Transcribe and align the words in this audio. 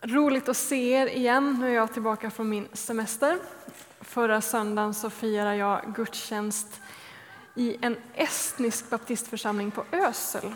Roligt 0.00 0.48
att 0.48 0.56
se 0.56 0.92
er 0.92 1.06
igen. 1.06 1.56
Nu 1.60 1.68
är 1.68 1.74
jag 1.74 1.92
tillbaka 1.92 2.30
från 2.30 2.48
min 2.48 2.68
semester. 2.72 3.38
Förra 4.00 4.40
söndagen 4.40 4.94
så 4.94 5.10
firade 5.10 5.56
jag 5.56 5.94
gudstjänst 5.94 6.80
i 7.54 7.76
en 7.80 7.96
estnisk 8.14 8.90
baptistförsamling 8.90 9.70
på 9.70 9.84
Ösel, 9.92 10.54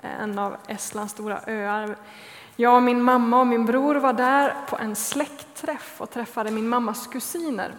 en 0.00 0.38
av 0.38 0.56
Estlands 0.68 1.12
stora 1.12 1.40
öar. 1.46 1.96
Jag, 2.56 2.76
och 2.76 2.82
min 2.82 3.02
mamma 3.02 3.40
och 3.40 3.46
min 3.46 3.66
bror 3.66 3.94
var 3.94 4.12
där 4.12 4.54
på 4.68 4.76
en 4.76 4.96
släktträff 4.96 6.00
och 6.00 6.10
träffade 6.10 6.50
min 6.50 6.68
mammas 6.68 7.06
kusiner. 7.06 7.74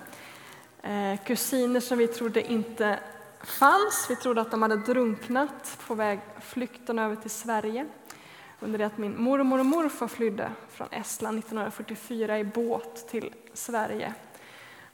Eh, 0.81 1.23
kusiner 1.25 1.79
som 1.79 1.97
vi 1.97 2.07
trodde 2.07 2.51
inte 2.51 2.99
fanns. 3.43 4.05
Vi 4.09 4.15
trodde 4.15 4.41
att 4.41 4.51
de 4.51 4.61
hade 4.61 4.77
drunknat 4.77 5.77
på 5.87 5.95
väg 5.95 6.19
flykten 6.41 6.99
över 6.99 7.15
till 7.15 7.31
Sverige 7.31 7.85
under 8.59 8.79
det 8.79 8.85
att 8.85 8.97
min 8.97 9.21
mormor 9.21 9.59
och 9.59 9.65
morfar 9.65 10.07
flydde 10.07 10.51
från 10.69 10.87
Estland 10.91 11.39
1944 11.39 12.39
i 12.39 12.43
båt 12.43 13.07
till 13.07 13.33
Sverige. 13.53 14.13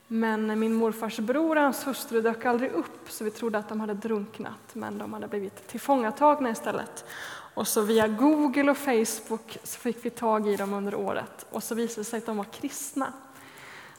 Men 0.08 0.60
min 0.60 0.74
morfars 0.74 1.20
bror 1.20 1.56
och 1.56 1.62
hans 1.62 1.88
hustru 1.88 2.22
dök 2.22 2.46
aldrig 2.46 2.72
upp 2.72 3.12
så 3.12 3.24
vi 3.24 3.32
trodde 3.32 3.58
att 3.58 3.70
de 3.70 3.80
hade 3.80 3.94
drunknat 3.94 4.74
men 4.74 4.98
de 4.98 5.14
hade 5.14 5.28
blivit 5.28 5.68
tillfångatagna 5.68 6.50
istället. 6.50 7.06
Och 7.54 7.68
så 7.68 7.82
via 7.82 8.08
Google 8.08 8.72
och 8.72 8.78
Facebook 8.78 9.58
så 9.64 9.80
fick 9.80 10.06
vi 10.06 10.10
tag 10.10 10.48
i 10.48 10.56
dem 10.56 10.74
under 10.74 10.96
året 10.96 11.46
och 11.50 11.64
så 11.64 11.76
visade 11.76 12.02
det 12.02 12.06
sig 12.06 12.18
att 12.18 12.26
de 12.26 12.38
var 12.38 12.44
kristna. 12.44 13.14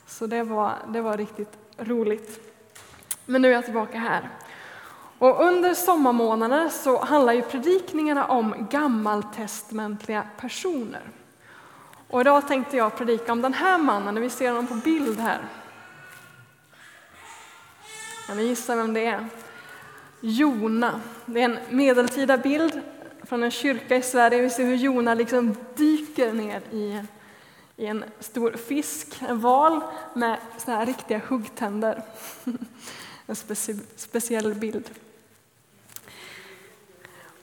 Så 0.07 0.27
det 0.27 0.43
var, 0.43 0.75
det 0.89 1.01
var 1.01 1.17
riktigt 1.17 1.59
roligt. 1.77 2.41
Men 3.27 3.43
nu 3.43 3.49
är 3.49 3.53
jag 3.53 3.65
tillbaka 3.65 3.99
här. 3.99 4.31
Och 5.21 5.45
under 5.45 5.75
sommarmånaderna 5.75 6.71
så 6.71 7.05
handlar 7.05 7.33
ju 7.33 7.43
predikningarna 7.43 8.27
om 8.27 8.67
gammaltestamentliga 8.71 10.25
personer. 10.37 11.03
Och 12.09 12.21
idag 12.21 12.49
tänkte 12.49 12.77
jag 12.77 12.97
predika 12.97 13.33
om 13.33 13.43
den 13.43 13.55
här 13.55 13.79
mannen, 13.79 14.21
vi 14.21 14.31
ser 14.31 14.49
honom 14.49 14.67
på 14.67 14.75
bild 14.75 15.21
här. 15.21 15.41
Kan 18.27 18.37
ni 18.37 18.43
gissa 18.43 18.77
vem 18.77 18.95
det 18.95 19.07
är? 19.07 19.27
Jona. 20.21 21.01
Det 21.27 21.41
är 21.41 21.45
en 21.45 21.59
medeltida 21.71 22.39
bild 22.39 22.81
från 23.23 23.43
en 23.43 23.51
kyrka 23.51 23.97
i 23.97 24.03
Sverige. 24.03 24.43
Vi 24.43 24.51
ser 24.51 24.65
hur 24.65 24.77
Jona 24.77 25.15
liksom 25.15 25.57
dyker 25.77 26.33
ner 26.33 26.63
i, 26.71 27.03
i 27.77 27.87
en 27.87 28.05
stor 28.21 28.53
fisk, 28.53 29.23
en 29.29 29.41
val 29.41 29.81
med 30.15 30.39
såna 30.59 30.77
här 30.77 30.87
riktiga 30.87 31.21
huggtänder. 31.29 32.03
En 33.27 33.37
specie, 33.37 33.77
speciell 33.97 34.55
bild. 34.55 34.91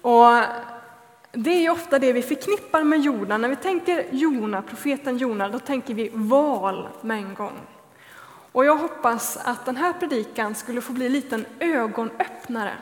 Och 0.07 0.43
det 1.31 1.65
är 1.65 1.69
ofta 1.69 1.99
det 1.99 2.13
vi 2.13 2.21
förknippar 2.21 2.83
med 2.83 3.01
Jona. 3.01 3.37
När 3.37 3.49
vi 3.49 3.55
tänker 3.55 4.05
Jona, 4.11 4.61
profeten 4.61 5.17
Jona, 5.17 5.49
då 5.49 5.59
tänker 5.59 5.93
vi 5.93 6.09
val 6.13 6.89
med 7.01 7.17
en 7.17 7.33
gång. 7.33 7.59
Och 8.51 8.65
jag 8.65 8.75
hoppas 8.75 9.37
att 9.37 9.65
den 9.65 9.77
här 9.77 9.93
predikan 9.93 10.55
skulle 10.55 10.81
få 10.81 10.93
bli 10.93 11.05
en 11.05 11.11
liten 11.11 11.45
ögonöppnare. 11.59 12.73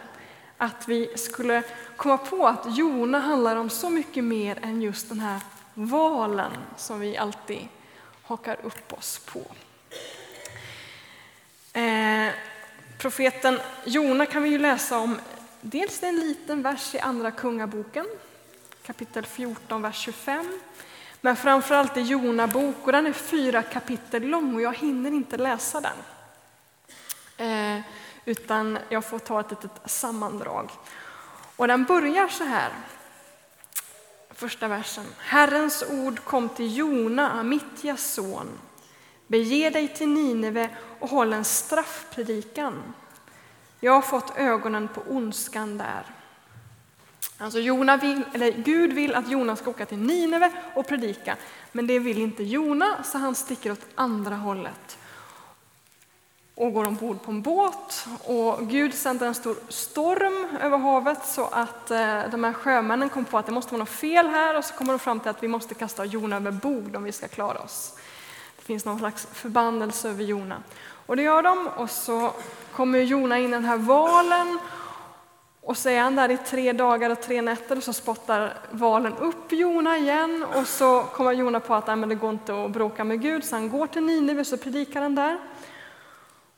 Att 0.58 0.88
vi 0.88 1.18
skulle 1.18 1.64
komma 1.96 2.18
på 2.18 2.48
att 2.48 2.78
Jona 2.78 3.20
handlar 3.20 3.56
om 3.56 3.70
så 3.70 3.90
mycket 3.90 4.24
mer 4.24 4.60
än 4.62 4.82
just 4.82 5.10
den 5.10 5.20
här 5.20 5.40
valen 5.74 6.52
som 6.78 7.00
vi 7.00 7.18
alltid 7.18 7.68
hakar 8.24 8.58
upp 8.64 8.94
oss 8.94 9.22
på. 9.26 9.42
Eh, 11.80 12.34
profeten 12.98 13.60
Jona 13.86 14.26
kan 14.26 14.44
vi 14.44 14.50
ju 14.50 14.58
läsa 14.58 14.98
om 15.00 15.18
Dels 15.68 16.04
en 16.04 16.16
liten 16.16 16.62
vers 16.62 16.96
i 16.96 17.00
Andra 17.00 17.32
Kungaboken, 17.32 18.06
kapitel 18.84 19.26
14, 19.26 19.82
vers 19.82 19.98
25. 19.98 20.60
Men 21.22 21.36
framförallt 21.36 21.98
i 21.98 22.02
Jona 22.02 22.48
bok, 22.48 22.76
och 22.84 22.92
den 22.92 23.08
är 23.08 23.14
fyra 23.14 23.64
kapitel 23.64 24.24
lång 24.24 24.56
och 24.56 24.62
jag 24.62 24.74
hinner 24.74 25.12
inte 25.12 25.38
läsa 25.38 25.82
den. 25.82 25.98
Eh, 27.48 27.84
utan 28.26 28.78
jag 28.90 29.06
får 29.06 29.20
ta 29.20 29.40
ett 29.40 29.52
litet 29.52 29.72
sammandrag. 29.86 30.72
Och 31.56 31.68
den 31.68 31.84
börjar 31.84 32.28
så 32.28 32.44
här. 32.44 32.72
Första 34.32 34.68
versen. 34.68 35.06
Herrens 35.18 35.84
ord 35.90 36.24
kom 36.24 36.50
till 36.50 36.78
Jona, 36.78 37.32
Amittjas 37.32 38.14
son. 38.14 38.48
Bege 39.28 39.70
dig 39.70 39.88
till 39.88 40.10
Nineve 40.10 40.70
och 41.00 41.10
håll 41.10 41.34
en 41.34 41.46
straffpredikan 41.46 42.94
jag 43.86 43.94
har 43.94 44.02
fått 44.02 44.38
ögonen 44.38 44.88
på 44.88 45.02
ondskan 45.10 45.78
där. 45.78 46.04
Alltså 47.38 47.60
Jona 47.60 47.98
vill, 47.98 48.22
eller 48.34 48.52
Gud 48.52 48.94
vill 48.94 49.16
att 49.16 49.30
Jona 49.30 49.56
ska 49.56 49.70
åka 49.70 49.86
till 49.86 49.98
Nineve 49.98 50.52
och 50.74 50.88
predika, 50.88 51.36
men 51.72 51.88
det 51.88 52.00
vill 52.00 52.18
inte 52.18 52.44
Jona, 52.44 53.04
så 53.04 53.18
han 53.18 53.36
sticker 53.36 53.72
åt 53.72 53.86
andra 53.96 54.36
hållet 54.36 54.98
och 56.56 56.74
går 56.74 56.88
ombord 56.88 57.22
på 57.22 57.32
en 57.32 57.42
båt. 57.42 58.08
Och 58.24 58.68
Gud 58.68 58.94
sänder 58.94 59.28
en 59.28 59.36
stor 59.36 59.56
storm 59.70 60.58
över 60.62 60.78
havet 60.78 61.26
så 61.26 61.46
att 61.46 61.92
eh, 61.92 62.22
de 62.32 62.44
här 62.44 62.54
sjömännen 62.54 63.10
kom 63.10 63.26
på 63.26 63.38
att 63.38 63.46
det 63.46 63.52
måste 63.52 63.72
vara 63.72 63.80
något 63.80 63.90
fel 63.90 64.28
här 64.28 64.58
och 64.58 64.66
så 64.66 64.74
kommer 64.74 64.94
de 64.94 65.00
fram 65.00 65.20
till 65.20 65.30
att 65.30 65.44
vi 65.44 65.48
måste 65.48 65.74
kasta 65.74 66.06
Jona 66.06 66.36
över 66.36 66.52
bord 66.52 66.96
om 66.96 67.04
vi 67.04 67.12
ska 67.12 67.28
klara 67.28 67.60
oss. 67.60 67.98
Det 68.58 68.64
finns 68.64 68.86
någon 68.86 69.00
slags 69.00 69.28
förbannelse 69.32 70.10
över 70.10 70.24
Jona. 70.24 70.64
Och 71.06 71.16
det 71.16 71.24
gör 71.24 71.42
de 71.42 71.68
och 71.68 71.90
så 71.90 72.32
kommer 72.72 73.00
Jona 73.00 73.40
in 73.40 73.50
i 73.50 73.52
den 73.52 73.66
här 73.66 73.78
valen 73.78 74.60
och 75.62 75.78
så 75.78 75.90
är 75.90 76.02
han 76.02 76.16
där 76.16 76.32
i 76.32 76.38
tre 76.38 76.74
dagar 76.74 77.10
och 77.10 77.22
tre 77.22 77.42
nätter 77.42 77.78
och 77.78 77.84
så 77.84 77.94
spottar 77.94 78.54
valen 78.72 79.18
upp 79.18 79.52
Jona 79.52 79.98
igen 79.98 80.46
och 80.56 80.68
så 80.68 81.04
kommer 81.04 81.32
Jona 81.32 81.60
på 81.60 81.76
att 81.76 81.88
men 81.88 82.10
det 82.10 82.16
går 82.16 82.30
inte 82.30 82.66
att 82.66 82.72
bråka 82.72 83.04
med 83.04 83.22
Gud 83.22 83.44
så 83.44 83.56
han 83.56 83.70
går 83.70 83.88
till 83.88 84.04
Nineve 84.04 84.40
och 84.40 84.48
så 84.48 84.58
predikar 84.58 85.02
han 85.02 85.16
där. 85.16 85.40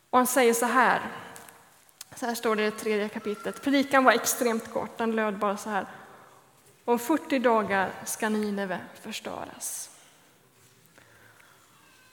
Och 0.10 0.18
han 0.18 0.28
säger 0.28 0.54
så 0.54 0.66
här, 0.66 1.02
så 2.16 2.26
här 2.26 2.36
står 2.36 2.56
det 2.56 2.62
i 2.62 2.66
det 2.66 2.78
tredje 2.78 3.10
kapitlet. 3.10 3.64
Predikan 3.64 4.04
var 4.04 4.12
extremt 4.12 4.74
kort, 4.74 4.98
den 4.98 5.12
löd 5.12 5.38
bara 5.38 5.58
så 5.58 5.70
här. 5.70 5.86
Om 6.86 7.00
40 7.00 7.40
dagar 7.40 7.90
ska 8.06 8.30
Nineve 8.30 8.80
förstöras. 9.02 9.97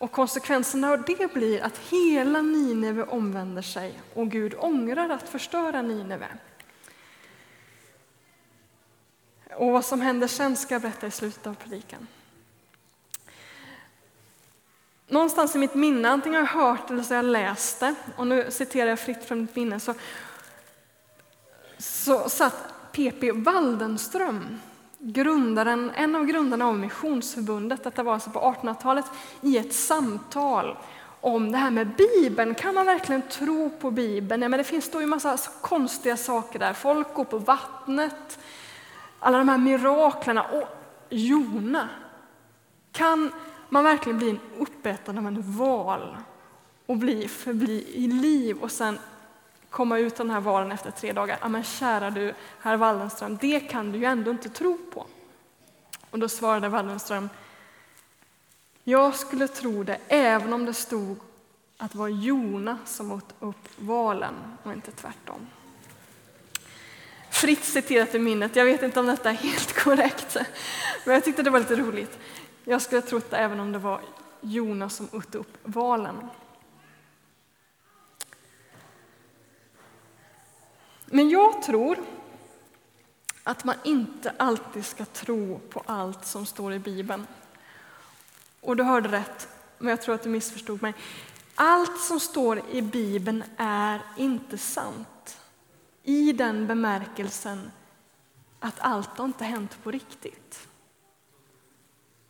Och 0.05 0.13
konsekvenserna 0.13 0.91
av 0.91 1.03
det 1.03 1.35
blir 1.35 1.63
att 1.63 1.79
hela 1.79 2.43
Nineve 2.43 3.03
omvänder 3.03 3.63
sig 3.63 4.01
och 4.15 4.31
Gud 4.31 4.55
ångrar 4.59 5.09
att 5.09 5.29
förstöra 5.29 5.83
Nineve. 5.83 6.29
Och 9.57 9.73
vad 9.73 9.85
som 9.85 10.01
händer 10.01 10.27
sen 10.27 10.57
ska 10.57 10.75
jag 10.75 10.83
berätta 10.83 11.07
i 11.07 11.11
slutet 11.11 11.47
av 11.47 11.55
predikan. 11.55 12.07
Någonstans 15.07 15.55
i 15.55 15.59
mitt 15.59 15.75
minne, 15.75 16.09
antingen 16.09 16.47
har 16.47 16.61
jag 16.61 16.67
hört 16.67 16.91
eller 16.91 17.03
så 17.03 17.15
har 17.15 17.17
jag 17.17 17.25
läst 17.25 17.81
det, 17.81 17.95
och 18.17 18.27
nu 18.27 18.51
citerar 18.51 18.89
jag 18.89 19.01
fritt 19.01 19.25
från 19.25 19.41
mitt 19.41 19.57
minne, 19.57 19.81
så, 19.81 19.95
så 21.79 22.29
satt 22.29 22.75
P.P. 22.93 23.33
Waldenström 23.33 24.61
grundaren, 25.05 25.91
en 25.95 26.17
av 26.17 26.25
grundarna 26.25 26.67
av 26.67 26.79
Missionsförbundet, 26.79 27.85
detta 27.85 28.03
var 28.03 28.15
alltså 28.15 28.31
på 28.31 28.41
1800-talet, 28.41 29.05
i 29.41 29.59
ett 29.59 29.75
samtal 29.75 30.77
om 31.21 31.53
det 31.53 31.59
här 31.59 31.71
med 31.71 31.91
Bibeln. 31.97 32.55
Kan 32.55 32.75
man 32.75 32.87
verkligen 32.87 33.23
tro 33.23 33.71
på 33.81 33.91
Bibeln? 33.91 34.43
Ja, 34.43 34.49
men 34.49 34.59
det 34.59 34.65
finns 34.65 34.91
då 34.91 35.01
ju 35.01 35.07
massa 35.07 35.39
konstiga 35.61 36.17
saker 36.17 36.59
där. 36.59 36.73
Folk 36.73 37.15
går 37.15 37.25
på 37.25 37.39
vattnet, 37.39 38.39
alla 39.19 39.39
de 39.39 39.49
här 39.49 39.59
miraklerna 39.59 40.43
och 40.43 40.69
Jona. 41.09 41.89
Kan 42.93 43.33
man 43.69 43.85
verkligen 43.85 44.19
bli 44.19 44.39
uppäten 44.59 45.19
av 45.19 45.27
en 45.27 45.57
val 45.57 46.17
och 46.87 46.97
bli, 46.97 47.29
förbli 47.29 47.87
i 47.95 48.07
liv 48.07 48.57
och 48.61 48.71
sen 48.71 48.99
komma 49.75 49.99
ut 49.99 50.21
av 50.21 50.27
den 50.27 50.35
här 50.35 50.41
valen 50.41 50.73
efter 50.73 50.91
tre 50.91 51.13
dagar. 51.13 51.39
Ja, 51.41 51.49
men 51.49 51.65
kära 51.65 52.11
du, 52.11 52.35
herr 52.61 52.77
Wallenström, 52.77 53.39
det 53.41 53.61
kan 53.61 53.93
du 53.93 53.99
ju 53.99 54.05
ändå 54.05 54.31
inte 54.31 54.49
tro 54.49 54.79
på. 54.93 55.07
Och 56.11 56.19
då 56.19 56.29
svarade 56.29 56.69
Wallenström, 56.69 57.29
jag 58.85 59.15
skulle 59.15 59.49
tro 59.49 59.83
det 59.83 59.99
även 60.09 60.53
om 60.53 60.65
det 60.65 60.75
stod 60.75 61.19
att 61.79 61.93
det 61.93 61.99
var 61.99 62.09
Jona 62.09 62.79
som 62.85 63.13
åt 63.13 63.35
upp 63.41 63.69
valen 63.77 64.35
och 64.63 64.73
inte 64.73 64.93
tvärtom. 64.93 65.47
Fritt 67.31 67.65
citerat 67.65 68.15
i 68.15 68.19
minnet, 68.19 68.57
jag 68.57 68.65
vet 68.65 68.83
inte 68.83 69.01
om 69.01 69.07
detta 69.07 69.31
är 69.31 69.35
helt 69.35 69.73
korrekt, 69.85 70.37
men 71.05 71.15
jag 71.15 71.25
tyckte 71.25 71.43
det 71.43 71.51
var 71.51 71.59
lite 71.59 71.77
roligt. 71.77 72.19
Jag 72.65 72.83
skulle 72.83 73.01
ha 73.01 73.09
trott 73.09 73.31
det 73.31 73.37
även 73.37 73.61
om 73.61 73.73
det 73.73 73.79
var 73.79 74.01
Jona 74.41 74.89
som 74.89 75.09
åt 75.13 75.35
upp 75.35 75.59
valen. 75.63 76.17
Men 81.15 81.31
jag 81.31 81.63
tror 81.63 81.99
att 83.45 83.65
man 83.65 83.77
inte 83.85 84.33
alltid 84.37 84.87
ska 84.87 85.05
tro 85.05 85.61
på 85.71 85.83
allt 85.87 86.27
som 86.27 86.47
står 86.47 86.73
i 86.73 86.79
Bibeln. 86.79 87.27
Och 88.61 88.77
du 88.77 88.83
hörde 88.83 89.09
rätt, 89.09 89.49
men 89.79 89.89
jag 89.89 90.03
tror 90.03 90.15
att 90.15 90.23
du 90.23 90.29
missförstod 90.29 90.83
mig. 90.83 90.95
Allt 91.55 92.01
som 92.01 92.21
står 92.21 92.63
i 92.71 92.83
Bibeln 92.83 93.45
är 93.57 94.01
inte 94.17 94.59
sant 94.59 95.39
i 96.03 96.33
den 96.33 96.67
bemärkelsen 96.67 97.71
att 98.61 98.81
allt 98.81 99.19
har 99.19 99.25
inte 99.25 99.45
hänt 99.45 99.79
på 99.83 99.91
riktigt. 99.91 100.69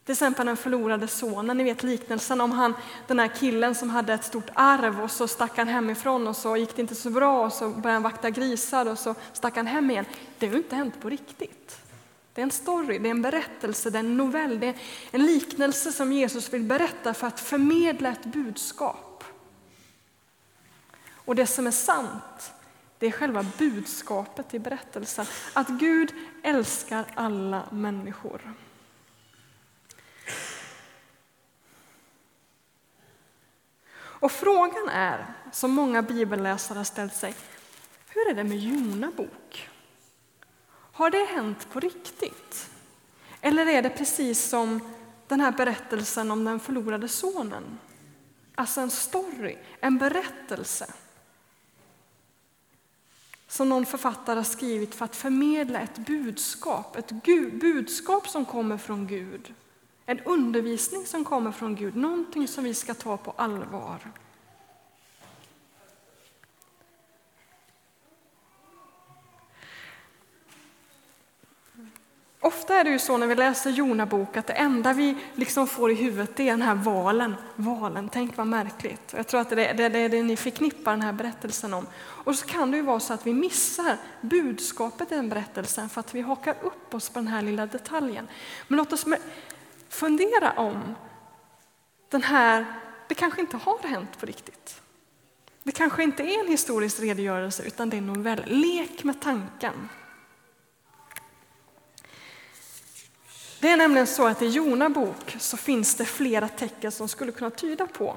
Till 0.05 0.12
exempel 0.12 0.47
den 0.47 0.56
förlorade 0.56 1.09
sonen, 1.09 1.56
ni 1.56 1.65
vet 1.65 1.83
liknelsen 1.83 2.41
om 2.41 2.53
han, 2.53 2.75
den 3.06 3.19
här 3.19 3.29
killen 3.29 3.75
som 3.75 3.91
hade 3.91 4.15
ett 4.15 4.25
stort 4.25 4.51
arv 4.55 5.01
och 5.01 5.11
så 5.11 5.29
stack 5.29 5.56
han 5.56 5.69
hemifrån 5.69 6.27
och 6.27 6.37
så 6.37 6.56
gick 6.56 6.77
det 6.77 6.83
inte 6.83 6.95
så 6.95 7.11
bra 7.11 7.47
och 7.47 7.53
så 7.53 7.69
började 7.69 7.93
han 7.93 8.03
vakta 8.03 8.31
grisar 8.31 8.87
och 8.87 8.99
så 8.99 9.15
stack 9.33 9.56
han 9.56 9.67
hem 9.67 9.91
igen. 9.91 10.05
Det 10.39 10.47
har 10.47 10.53
ju 10.53 10.59
inte 10.59 10.77
hänt 10.77 11.01
på 11.01 11.09
riktigt. 11.09 11.81
Det 12.35 12.41
är 12.41 12.43
en 12.43 12.51
story, 12.51 12.99
det 12.99 13.09
är 13.09 13.11
en 13.11 13.23
berättelse, 13.23 13.91
det 13.91 13.99
är 13.99 14.01
en 14.01 14.17
novell, 14.17 14.61
det 14.61 14.67
är 14.67 14.75
en 15.11 15.27
liknelse 15.27 15.93
som 15.93 16.12
Jesus 16.12 16.53
vill 16.53 16.62
berätta 16.62 17.15
för 17.15 17.27
att 17.27 17.41
förmedla 17.41 18.09
ett 18.12 18.25
budskap. 18.25 19.25
Och 21.15 21.35
det 21.35 21.47
som 21.47 21.67
är 21.67 21.71
sant, 21.71 22.53
det 22.99 23.07
är 23.07 23.11
själva 23.11 23.47
budskapet 23.59 24.55
i 24.55 24.59
berättelsen, 24.59 25.27
att 25.53 25.69
Gud 25.69 26.15
älskar 26.43 27.05
alla 27.15 27.62
människor. 27.71 28.41
Och 34.25 34.32
frågan 34.32 34.88
är, 34.88 35.26
som 35.53 35.71
många 35.71 36.03
bibelläsare 36.03 36.79
har 36.79 36.85
ställt 36.85 37.15
sig, 37.15 37.35
hur 38.09 38.31
är 38.31 38.35
det 38.35 38.44
med 38.44 38.59
Jona 38.59 39.11
bok? 39.17 39.69
Har 40.71 41.11
det 41.11 41.25
hänt 41.25 41.69
på 41.73 41.81
riktigt? 41.81 42.71
Eller 43.41 43.67
är 43.67 43.82
det 43.82 43.91
precis 43.91 44.44
som 44.44 44.81
den 45.29 45.41
här 45.41 45.53
berättelsen 45.53 46.31
om 46.31 46.44
den 46.44 46.61
förlorade 46.61 47.09
sonen? 47.09 47.79
Alltså 48.55 48.81
en 48.81 48.91
story, 48.91 49.56
en 49.81 49.99
berättelse 49.99 50.87
som 53.49 53.69
någon 53.69 53.87
författare 53.87 54.37
har 54.37 54.44
skrivit 54.44 54.94
för 54.94 55.05
att 55.05 55.17
förmedla 55.17 55.81
ett 55.81 55.99
budskap, 55.99 56.97
ett 56.97 57.12
budskap 57.61 58.29
som 58.29 58.44
kommer 58.44 58.79
från 58.79 59.06
Gud. 59.06 59.55
En 60.06 60.21
undervisning 60.21 61.06
som 61.06 61.25
kommer 61.25 61.53
från 61.53 61.75
Gud, 61.75 61.97
någonting 61.97 62.49
som 62.49 62.65
vi 62.65 62.75
ska 62.75 62.95
ta 62.95 63.17
på 63.17 63.35
allvar. 63.37 63.99
Ofta 72.45 72.75
är 72.75 72.85
det 72.85 72.91
ju 72.91 72.99
så 72.99 73.17
när 73.17 73.27
vi 73.27 73.35
läser 73.35 73.71
Jona 73.71 74.06
bok 74.06 74.37
att 74.37 74.47
det 74.47 74.53
enda 74.53 74.93
vi 74.93 75.17
liksom 75.35 75.67
får 75.67 75.91
i 75.91 75.95
huvudet 75.95 76.41
är 76.41 76.45
den 76.45 76.62
här 76.62 76.75
valen. 76.75 77.35
Valen, 77.57 78.09
tänk 78.09 78.37
vad 78.37 78.47
märkligt. 78.47 79.15
Jag 79.17 79.27
tror 79.27 79.41
att 79.41 79.50
det 79.50 79.67
är 79.67 79.75
det, 79.75 79.89
det, 79.89 80.09
det 80.09 80.23
ni 80.23 80.37
förknippar 80.37 80.91
den 80.91 81.03
här 81.03 81.12
berättelsen 81.12 81.75
om. 81.75 81.87
Och 81.97 82.35
så 82.35 82.47
kan 82.47 82.71
det 82.71 82.77
ju 82.77 82.83
vara 82.83 83.00
så 83.00 83.15
att 83.15 83.27
vi 83.27 83.35
missar 83.35 83.97
budskapet 84.21 85.12
i 85.12 85.15
den 85.15 85.29
berättelsen 85.29 85.89
för 85.89 86.00
att 86.00 86.15
vi 86.15 86.21
hakar 86.21 86.55
upp 86.62 86.95
oss 86.95 87.09
på 87.09 87.19
den 87.19 87.29
här 87.29 87.43
lilla 87.43 87.67
detaljen. 87.67 88.29
Men 88.69 88.77
låt 88.77 88.93
oss 88.93 89.07
fundera 89.94 90.52
om 90.52 90.94
den 92.08 92.23
här, 92.23 92.64
det 93.08 93.14
kanske 93.14 93.41
inte 93.41 93.56
har 93.56 93.79
hänt 93.79 94.19
på 94.20 94.26
riktigt. 94.26 94.81
Det 95.62 95.73
kanske 95.73 96.02
inte 96.02 96.23
är 96.23 96.41
en 96.41 96.49
historisk 96.49 97.00
redogörelse 97.00 97.62
utan 97.62 97.91
det 97.91 97.96
är 97.96 97.99
en 97.99 98.06
novell. 98.06 98.43
Lek 98.46 99.05
med 99.05 99.20
tanken. 99.20 99.88
Det 103.61 103.70
är 103.70 103.76
nämligen 103.76 104.06
så 104.06 104.26
att 104.26 104.43
i 104.43 104.46
Jona 104.46 104.88
bok 104.88 105.37
så 105.38 105.56
finns 105.56 105.94
det 105.94 106.05
flera 106.05 106.49
tecken 106.49 106.93
som 106.93 107.08
skulle 107.08 107.32
kunna 107.32 107.50
tyda 107.50 107.87
på 107.87 108.17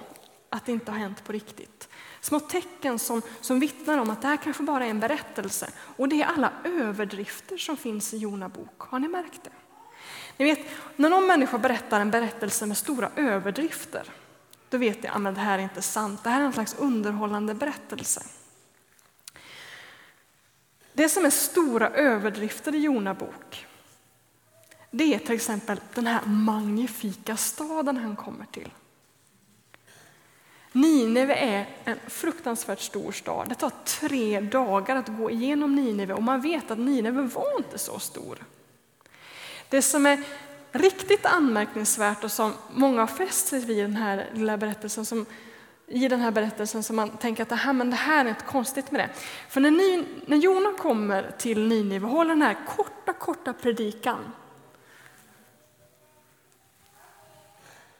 att 0.49 0.65
det 0.65 0.71
inte 0.71 0.91
har 0.91 0.99
hänt 0.99 1.23
på 1.23 1.31
riktigt. 1.31 1.89
Små 2.21 2.39
tecken 2.39 2.99
som, 2.99 3.21
som 3.41 3.59
vittnar 3.59 3.97
om 3.97 4.09
att 4.09 4.21
det 4.21 4.27
här 4.27 4.37
kanske 4.37 4.63
bara 4.63 4.85
är 4.85 4.89
en 4.89 4.99
berättelse. 4.99 5.69
Och 5.77 6.09
det 6.09 6.21
är 6.21 6.25
alla 6.25 6.51
överdrifter 6.63 7.57
som 7.57 7.77
finns 7.77 8.13
i 8.13 8.17
Jona 8.17 8.49
bok. 8.49 8.79
Har 8.79 8.99
ni 8.99 9.07
märkt 9.07 9.43
det? 9.43 9.66
Ni 10.37 10.45
vet, 10.45 10.59
när 10.95 11.09
någon 11.09 11.27
människa 11.27 11.57
berättar 11.57 11.99
en 11.99 12.11
berättelse 12.11 12.65
med 12.65 12.77
stora 12.77 13.09
överdrifter, 13.15 14.03
då 14.69 14.77
vet 14.77 15.03
jag 15.03 15.11
att 15.11 15.27
ah, 15.27 15.31
det 15.31 15.39
här 15.39 15.59
är 15.59 15.63
inte 15.63 15.81
sant. 15.81 16.23
Det 16.23 16.29
här 16.29 16.41
är 16.41 16.45
en 16.45 16.53
slags 16.53 16.75
underhållande 16.79 17.53
berättelse. 17.53 18.23
Det 20.93 21.09
som 21.09 21.25
är 21.25 21.29
stora 21.29 21.89
överdrifter 21.89 22.75
i 22.75 22.77
Jona 22.77 23.13
bok, 23.13 23.65
det 24.91 25.13
är 25.13 25.19
till 25.19 25.35
exempel 25.35 25.79
den 25.93 26.07
här 26.07 26.25
magnifika 26.25 27.37
staden 27.37 27.97
han 27.97 28.15
kommer 28.15 28.45
till. 28.45 28.71
Nineve 30.71 31.35
är 31.35 31.67
en 31.83 31.97
fruktansvärt 32.07 32.79
stor 32.79 33.11
stad. 33.11 33.49
Det 33.49 33.55
tar 33.55 33.71
tre 33.85 34.39
dagar 34.39 34.95
att 34.95 35.07
gå 35.07 35.31
igenom 35.31 35.75
Nineve 35.75 36.13
och 36.13 36.23
man 36.23 36.41
vet 36.41 36.71
att 36.71 36.79
Nineve 36.79 37.21
var 37.21 37.57
inte 37.57 37.77
så 37.77 37.99
stor. 37.99 38.37
Det 39.69 39.81
som 39.81 40.05
är 40.05 40.23
riktigt 40.71 41.25
anmärkningsvärt 41.25 42.23
och 42.23 42.31
som 42.31 42.53
många 42.71 43.01
har 43.01 43.07
fäst 43.07 43.47
sig 43.47 43.65
vid 43.65 43.77
den 43.77 43.95
här 43.95 44.29
lilla 44.33 44.57
berättelsen, 44.57 45.05
som, 45.05 45.25
i 45.87 46.07
den 46.07 46.19
här 46.19 46.31
berättelsen 46.31 46.83
som 46.83 46.95
man 46.95 47.17
tänker 47.17 47.43
att 47.43 47.49
det 47.49 47.55
här, 47.55 47.73
men 47.73 47.89
det 47.89 47.95
här 47.95 48.25
är 48.25 48.29
inte 48.29 48.43
konstigt 48.43 48.91
med 48.91 49.01
det. 49.01 49.09
För 49.49 49.61
när, 49.61 49.71
ni, 49.71 50.05
när 50.25 50.37
Jona 50.37 50.73
kommer 50.73 51.31
till 51.37 51.67
Nineve 51.67 52.05
och 52.05 52.11
håller 52.11 52.29
den 52.29 52.41
här 52.41 52.57
korta, 52.65 53.13
korta 53.13 53.53
predikan 53.53 54.33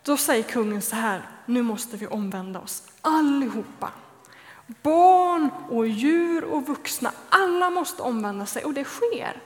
Då 0.07 0.17
säger 0.17 0.43
kungen 0.43 0.81
så 0.81 0.95
här, 0.95 1.21
nu 1.45 1.61
måste 1.61 1.97
vi 1.97 2.07
omvända 2.07 2.59
oss 2.59 2.83
allihopa. 3.01 3.91
Barn 4.67 5.49
och 5.69 5.87
djur 5.87 6.43
och 6.43 6.67
vuxna, 6.67 7.11
alla 7.29 7.69
måste 7.69 8.01
omvända 8.01 8.45
sig 8.45 8.65
och 8.65 8.73
det 8.73 8.83
sker. 8.83 9.41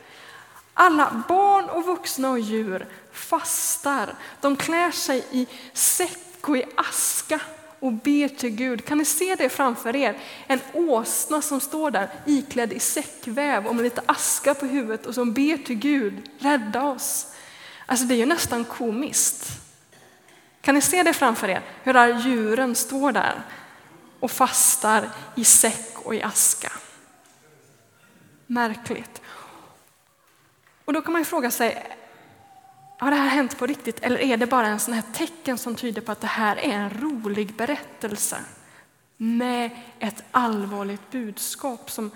Alla 0.74 1.24
barn 1.28 1.70
och 1.70 1.86
vuxna 1.86 2.30
och 2.30 2.40
djur 2.40 2.88
fastar. 3.12 4.16
De 4.42 4.56
klär 4.56 4.92
sig 4.92 5.26
i 5.32 5.48
säck 5.74 6.18
och 6.42 6.58
i 6.58 6.66
aska 6.76 7.40
och 7.80 7.94
ber 7.94 8.28
till 8.28 8.50
Gud. 8.50 8.86
Kan 8.86 8.98
ni 8.98 9.06
se 9.06 9.36
det 9.36 9.50
framför 9.50 9.96
er? 9.96 10.18
En 10.48 10.60
åsna 10.74 11.42
som 11.42 11.60
står 11.60 11.92
där 11.92 12.10
iklädd 12.26 12.74
i 12.74 12.80
säckväv 12.80 13.68
och 13.68 13.76
med 13.76 13.84
lite 13.84 14.02
aska 14.06 14.54
på 14.54 14.66
huvudet 14.66 15.06
och 15.06 15.16
som 15.16 15.34
ber 15.34 15.58
till 15.58 15.76
Gud, 15.76 16.30
rädda 16.40 16.84
oss. 16.84 17.28
Alltså 17.86 18.06
det 18.06 18.16
är 18.16 18.18
ju 18.18 18.26
nästan 18.26 18.66
komiskt. 18.66 19.62
Kan 20.62 20.76
ni 20.76 20.82
se 20.82 21.04
det 21.04 21.14
framför 21.14 21.50
er? 21.50 21.62
Hur 21.84 21.94
där 21.94 22.20
djuren 22.20 22.76
står 22.76 23.12
där 23.12 23.42
och 24.20 24.32
fastar 24.32 25.10
i 25.36 25.44
säck 25.44 25.92
och 25.96 26.16
i 26.16 26.22
aska. 26.22 26.72
Märkligt. 28.48 29.22
Och 30.92 30.96
då 30.96 31.02
kan 31.02 31.14
man 31.14 31.22
ju 31.22 31.26
fråga 31.26 31.52
sig, 31.52 31.98
har 32.98 33.12
det 33.12 33.18
här 33.18 33.30
hänt 33.30 33.58
på 33.58 33.66
riktigt 33.66 34.00
eller 34.00 34.18
är 34.20 34.38
det 34.38 34.46
bara 34.46 34.68
en 34.68 34.80
sån 34.80 34.94
här 34.94 35.04
tecken 35.14 35.58
som 35.58 35.76
tyder 35.76 36.02
på 36.02 36.12
att 36.12 36.22
det 36.22 36.28
här 36.28 36.56
är 36.56 36.72
en 36.72 36.90
rolig 36.90 37.54
berättelse 37.54 38.38
med 39.18 39.72
ett 40.00 40.24
allvarligt 40.32 41.12
budskap 41.12 41.92
som, 41.92 42.12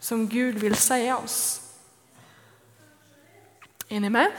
som 0.00 0.28
Gud 0.28 0.58
vill 0.58 0.74
säga 0.74 1.18
oss? 1.18 1.60
Är 3.88 4.00
ni 4.00 4.10
med? 4.10 4.30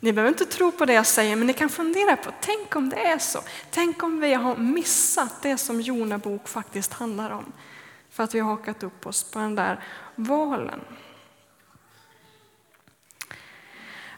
Ni 0.00 0.12
behöver 0.12 0.28
inte 0.28 0.44
tro 0.44 0.72
på 0.72 0.84
det 0.84 0.92
jag 0.92 1.06
säger, 1.06 1.36
men 1.36 1.46
ni 1.46 1.52
kan 1.52 1.68
fundera 1.68 2.16
på, 2.16 2.30
tänk 2.40 2.76
om 2.76 2.88
det 2.88 3.06
är 3.06 3.18
så. 3.18 3.40
Tänk 3.70 4.02
om 4.02 4.20
vi 4.20 4.34
har 4.34 4.56
missat 4.56 5.42
det 5.42 5.58
som 5.58 5.80
Jona 5.80 6.18
bok 6.18 6.48
faktiskt 6.48 6.92
handlar 6.92 7.30
om. 7.30 7.52
För 8.10 8.22
att 8.22 8.34
vi 8.34 8.40
har 8.40 8.50
hakat 8.50 8.82
upp 8.82 9.06
oss 9.06 9.30
på 9.30 9.38
den 9.38 9.54
där 9.54 9.84
valen. 10.14 10.80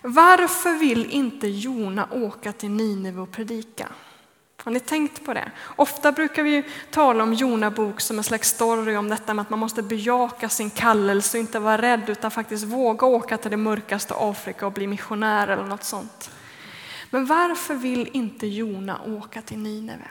Varför 0.06 0.78
vill 0.78 1.10
inte 1.10 1.48
Jona 1.48 2.08
åka 2.10 2.52
till 2.52 2.70
Nineve 2.70 3.20
och 3.20 3.30
predika? 3.30 3.88
Har 4.64 4.72
ni 4.72 4.80
tänkt 4.80 5.24
på 5.24 5.34
det? 5.34 5.50
Ofta 5.76 6.12
brukar 6.12 6.42
vi 6.42 6.64
tala 6.90 7.22
om 7.22 7.34
Jona 7.34 7.70
bok 7.70 8.00
som 8.00 8.18
en 8.18 8.24
slags 8.24 8.48
story 8.48 8.96
om 8.96 9.08
detta 9.08 9.34
med 9.34 9.42
att 9.42 9.50
man 9.50 9.58
måste 9.58 9.82
bejaka 9.82 10.48
sin 10.48 10.70
kallelse 10.70 11.38
och 11.38 11.40
inte 11.40 11.58
vara 11.58 11.82
rädd 11.82 12.10
utan 12.10 12.30
faktiskt 12.30 12.64
våga 12.64 13.06
åka 13.06 13.36
till 13.36 13.50
det 13.50 13.56
mörkaste 13.56 14.14
Afrika 14.16 14.66
och 14.66 14.72
bli 14.72 14.86
missionär 14.86 15.48
eller 15.48 15.64
något 15.64 15.84
sånt. 15.84 16.30
Men 17.10 17.26
varför 17.26 17.74
vill 17.74 18.08
inte 18.12 18.46
Jona 18.46 19.00
åka 19.06 19.42
till 19.42 19.58
Nineve? 19.58 20.10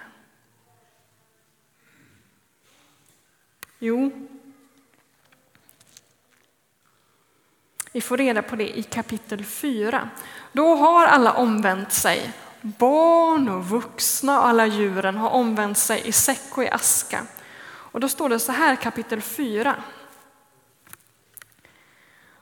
Jo, 3.79 4.11
vi 7.93 8.01
får 8.01 8.17
reda 8.17 8.41
på 8.41 8.55
det 8.55 8.77
i 8.77 8.83
kapitel 8.83 9.45
4. 9.45 10.09
Då 10.51 10.75
har 10.75 11.05
alla 11.05 11.33
omvänt 11.33 11.91
sig 11.91 12.33
Barn 12.65 13.49
och 13.49 13.65
vuxna 13.65 14.39
och 14.39 14.47
alla 14.47 14.65
djuren 14.65 15.17
har 15.17 15.29
omvänt 15.29 15.77
sig 15.77 16.07
i 16.07 16.11
säck 16.11 16.57
och 16.57 16.63
i 16.63 16.69
aska. 16.69 17.25
Och 17.65 17.99
då 17.99 18.09
står 18.09 18.29
det 18.29 18.39
så 18.39 18.51
här 18.51 18.75
kapitel 18.75 19.21
4. 19.21 19.75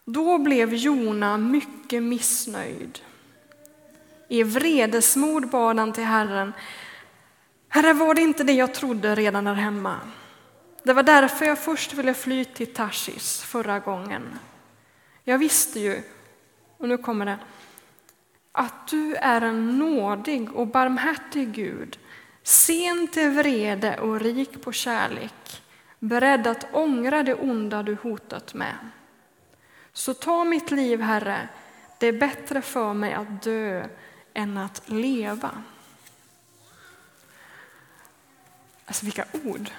Då 0.05 0.37
blev 0.37 0.73
Jona 0.73 1.37
mycket 1.37 2.03
missnöjd. 2.03 2.99
I 4.27 4.43
vredesmod 4.43 5.49
bad 5.49 5.79
han 5.79 5.93
till 5.93 6.03
Herren. 6.03 6.53
Herre, 7.69 7.93
var 7.93 8.13
det 8.13 8.21
inte 8.21 8.43
det 8.43 8.53
jag 8.53 8.73
trodde 8.73 9.15
redan 9.15 9.43
där 9.43 9.53
hemma? 9.53 9.99
Det 10.83 10.93
var 10.93 11.03
därför 11.03 11.45
jag 11.45 11.59
först 11.59 11.93
ville 11.93 12.13
fly 12.13 12.45
till 12.45 12.73
Tarsis 12.73 13.41
förra 13.41 13.79
gången. 13.79 14.39
Jag 15.23 15.37
visste 15.37 15.79
ju, 15.79 16.03
och 16.77 16.87
nu 16.87 16.97
kommer 16.97 17.25
det, 17.25 17.37
att 18.51 18.87
du 18.87 19.15
är 19.15 19.41
en 19.41 19.77
nådig 19.79 20.51
och 20.51 20.67
barmhärtig 20.67 21.51
Gud, 21.51 21.99
sen 22.43 23.07
till 23.07 23.29
vrede 23.29 23.97
och 23.97 24.19
rik 24.19 24.63
på 24.63 24.71
kärlek, 24.71 25.61
beredd 25.99 26.47
att 26.47 26.67
ångra 26.73 27.23
det 27.23 27.33
onda 27.33 27.83
du 27.83 27.95
hotat 27.95 28.53
med. 28.53 28.75
Så 29.93 30.13
ta 30.13 30.43
mitt 30.43 30.71
liv, 30.71 31.01
Herre, 31.01 31.49
det 31.99 32.07
är 32.07 32.19
bättre 32.19 32.61
för 32.61 32.93
mig 32.93 33.13
att 33.13 33.43
dö 33.43 33.87
än 34.33 34.57
att 34.57 34.81
leva. 34.85 35.63
Alltså 38.85 39.05
vilka 39.05 39.25
ord! 39.43 39.71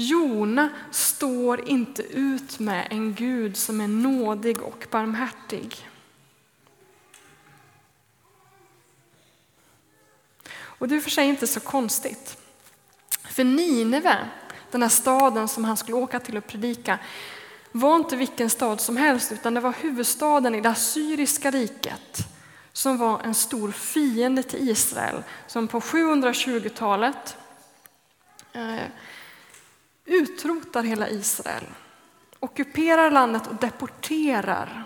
Jona 0.00 0.70
står 0.90 1.68
inte 1.68 2.02
ut 2.02 2.58
med 2.58 2.86
en 2.90 3.14
Gud 3.14 3.56
som 3.56 3.80
är 3.80 3.88
nådig 3.88 4.62
och 4.62 4.86
barmhärtig. 4.90 5.88
Och 10.52 10.88
det 10.88 10.96
är 10.96 11.00
för 11.00 11.10
sig 11.10 11.26
inte 11.26 11.46
så 11.46 11.60
konstigt. 11.60 12.36
För 13.24 13.44
Nineve, 13.44 14.28
den 14.70 14.82
här 14.82 14.88
staden 14.88 15.48
som 15.48 15.64
han 15.64 15.76
skulle 15.76 15.96
åka 15.96 16.20
till 16.20 16.36
och 16.36 16.46
predika, 16.46 16.98
var 17.72 17.96
inte 17.96 18.16
vilken 18.16 18.50
stad 18.50 18.80
som 18.80 18.96
helst, 18.96 19.32
utan 19.32 19.54
det 19.54 19.60
var 19.60 19.74
huvudstaden 19.80 20.54
i 20.54 20.60
det 20.60 20.70
assyriska 20.70 21.50
riket 21.50 22.28
som 22.72 22.98
var 22.98 23.20
en 23.20 23.34
stor 23.34 23.72
fiende 23.72 24.42
till 24.42 24.68
Israel, 24.68 25.22
som 25.46 25.68
på 25.68 25.80
720-talet 25.80 27.36
eh, 28.52 28.84
utrotar 30.10 30.82
hela 30.82 31.08
Israel, 31.08 31.64
ockuperar 32.40 33.10
landet 33.10 33.46
och 33.46 33.54
deporterar 33.54 34.84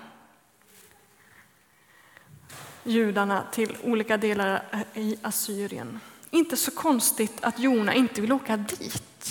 judarna 2.85 3.45
till 3.53 3.77
olika 3.83 4.17
delar 4.17 4.85
i 4.95 5.17
Assyrien. 5.23 6.01
Inte 6.31 6.57
så 6.57 6.71
konstigt 6.71 7.45
att 7.45 7.59
Jona 7.59 7.95
inte 7.95 8.21
vill 8.21 8.33
åka 8.33 8.57
dit. 8.57 9.29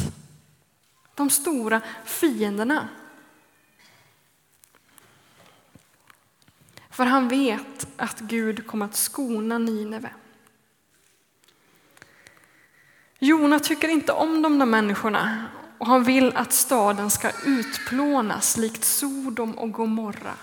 De 1.15 1.29
stora 1.29 1.81
fienderna. 2.05 2.89
För 6.89 7.05
han 7.05 7.27
vet 7.27 7.87
att 7.97 8.19
Gud 8.19 8.67
kommer 8.67 8.85
att 8.85 8.95
skona 8.95 9.57
Nineve. 9.57 10.09
Jona 13.19 13.59
tycker 13.59 13.87
inte 13.87 14.11
om 14.11 14.41
de 14.41 14.59
där 14.59 14.65
människorna 14.65 15.45
och 15.83 15.89
han 15.89 16.03
vill 16.03 16.31
att 16.35 16.53
staden 16.53 17.09
ska 17.09 17.29
utplånas 17.45 18.57
likt 18.57 18.85
Sodom 18.85 19.51
och 19.51 19.71
Gomorra. 19.71 20.33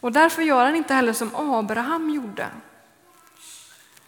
Och 0.00 0.12
därför 0.12 0.42
gör 0.42 0.64
han 0.64 0.76
inte 0.76 0.94
heller 0.94 1.12
som 1.12 1.30
Abraham 1.34 2.10
gjorde 2.10 2.46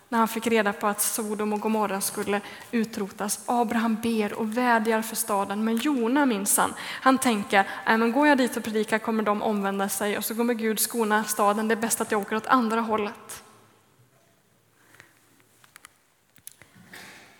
när 0.08 0.18
han 0.18 0.28
fick 0.28 0.46
reda 0.46 0.72
på 0.72 0.86
att 0.86 1.00
Sodom 1.00 1.52
och 1.52 1.60
Gomorra 1.60 2.00
skulle 2.00 2.40
utrotas. 2.70 3.40
Abraham 3.46 3.96
ber 4.02 4.32
och 4.32 4.56
vädjar 4.56 5.02
för 5.02 5.16
staden, 5.16 5.64
men 5.64 5.76
Jona 5.76 6.26
minsann, 6.26 6.74
han 7.00 7.18
tänker, 7.18 7.58
äh, 7.86 7.98
men 7.98 8.12
går 8.12 8.26
jag 8.26 8.38
dit 8.38 8.56
och 8.56 8.64
predikar 8.64 8.98
kommer 8.98 9.22
de 9.22 9.42
omvända 9.42 9.88
sig 9.88 10.18
och 10.18 10.24
så 10.24 10.34
kommer 10.34 10.54
Gud 10.54 10.80
skona 10.80 11.24
staden, 11.24 11.68
det 11.68 11.74
är 11.74 11.80
bäst 11.80 12.00
att 12.00 12.12
jag 12.12 12.20
åker 12.20 12.36
åt 12.36 12.46
andra 12.46 12.80
hållet. 12.80 13.41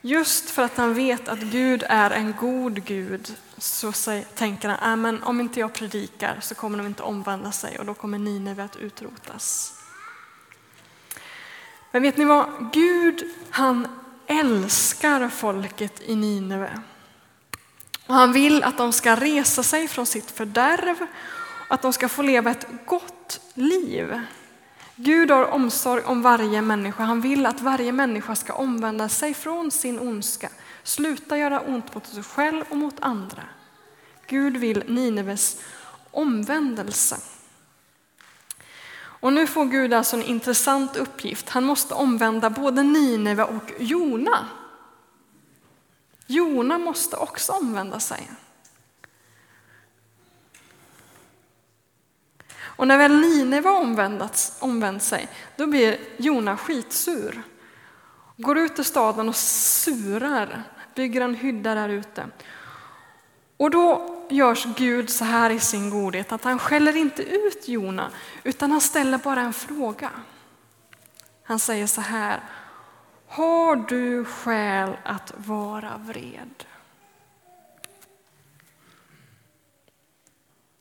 Just 0.04 0.50
för 0.50 0.62
att 0.62 0.76
han 0.76 0.94
vet 0.94 1.28
att 1.28 1.38
Gud 1.38 1.84
är 1.88 2.10
en 2.10 2.34
god 2.40 2.84
Gud 2.84 3.36
så 3.58 3.92
tänker 4.34 4.68
han, 4.68 4.78
ah, 4.92 4.96
men 4.96 5.22
om 5.22 5.40
inte 5.40 5.60
jag 5.60 5.72
predikar 5.72 6.38
så 6.40 6.54
kommer 6.54 6.78
de 6.78 6.86
inte 6.86 7.02
omvända 7.02 7.52
sig 7.52 7.78
och 7.78 7.86
då 7.86 7.94
kommer 7.94 8.18
Nineve 8.18 8.64
att 8.64 8.76
utrotas. 8.76 9.74
Men 11.90 12.02
vet 12.02 12.16
ni 12.16 12.24
vad? 12.24 12.70
Gud 12.72 13.24
han 13.50 13.88
älskar 14.26 15.28
folket 15.28 16.02
i 16.02 16.16
Nineve. 16.16 16.80
Och 18.06 18.14
han 18.14 18.32
vill 18.32 18.62
att 18.62 18.78
de 18.78 18.92
ska 18.92 19.16
resa 19.16 19.62
sig 19.62 19.88
från 19.88 20.06
sitt 20.06 20.30
fördärv 20.30 20.96
och 21.68 21.74
att 21.74 21.82
de 21.82 21.92
ska 21.92 22.08
få 22.08 22.22
leva 22.22 22.50
ett 22.50 22.66
gott 22.86 23.40
liv. 23.54 24.20
Gud 24.96 25.30
har 25.30 25.44
omsorg 25.44 26.04
om 26.04 26.22
varje 26.22 26.62
människa. 26.62 27.04
Han 27.04 27.20
vill 27.20 27.46
att 27.46 27.60
varje 27.60 27.92
människa 27.92 28.36
ska 28.36 28.52
omvända 28.52 29.08
sig 29.08 29.34
från 29.34 29.70
sin 29.70 29.98
ondska, 29.98 30.50
sluta 30.82 31.38
göra 31.38 31.60
ont 31.60 31.94
mot 31.94 32.06
sig 32.06 32.22
själv 32.22 32.64
och 32.70 32.76
mot 32.76 32.96
andra. 33.00 33.42
Gud 34.26 34.56
vill 34.56 34.84
Nineves 34.86 35.60
omvändelse. 36.10 37.16
Och 39.22 39.32
nu 39.32 39.46
får 39.46 39.64
Gud 39.64 39.94
alltså 39.94 40.16
en 40.16 40.22
intressant 40.22 40.96
uppgift. 40.96 41.48
Han 41.48 41.64
måste 41.64 41.94
omvända 41.94 42.50
både 42.50 42.82
Nineve 42.82 43.44
och 43.44 43.72
Jona. 43.78 44.48
Jona 46.26 46.78
måste 46.78 47.16
också 47.16 47.52
omvända 47.52 48.00
sig. 48.00 48.30
Och 52.82 52.88
när 52.88 52.98
väl 52.98 53.20
Nineve 53.20 53.68
omvänt 54.60 55.02
sig, 55.02 55.28
då 55.56 55.66
blir 55.66 55.98
Jona 56.16 56.56
skitsur. 56.56 57.42
Går 58.36 58.58
ut 58.58 58.78
ur 58.78 58.82
staden 58.82 59.28
och 59.28 59.36
surar, 59.36 60.62
bygger 60.94 61.20
en 61.20 61.34
hydda 61.34 61.74
där 61.74 61.88
ute. 61.88 62.26
Och 63.56 63.70
då 63.70 64.16
görs 64.30 64.66
Gud 64.76 65.10
så 65.10 65.24
här 65.24 65.50
i 65.50 65.60
sin 65.60 65.90
godhet 65.90 66.32
att 66.32 66.44
han 66.44 66.58
skäller 66.58 66.96
inte 66.96 67.22
ut 67.22 67.68
Jona, 67.68 68.10
utan 68.42 68.70
han 68.70 68.80
ställer 68.80 69.18
bara 69.18 69.40
en 69.40 69.52
fråga. 69.52 70.10
Han 71.42 71.58
säger 71.58 71.86
så 71.86 72.00
här, 72.00 72.40
har 73.28 73.76
du 73.76 74.24
skäl 74.24 74.96
att 75.04 75.32
vara 75.36 76.00
vred? 76.06 76.64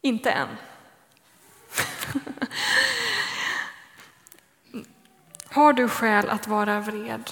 Inte 0.02 0.32
än. 0.32 0.48
Har 5.50 5.74
du 5.74 5.90
skäl 5.90 6.30
att 6.30 6.48
vara 6.48 6.80
vred? 6.80 7.32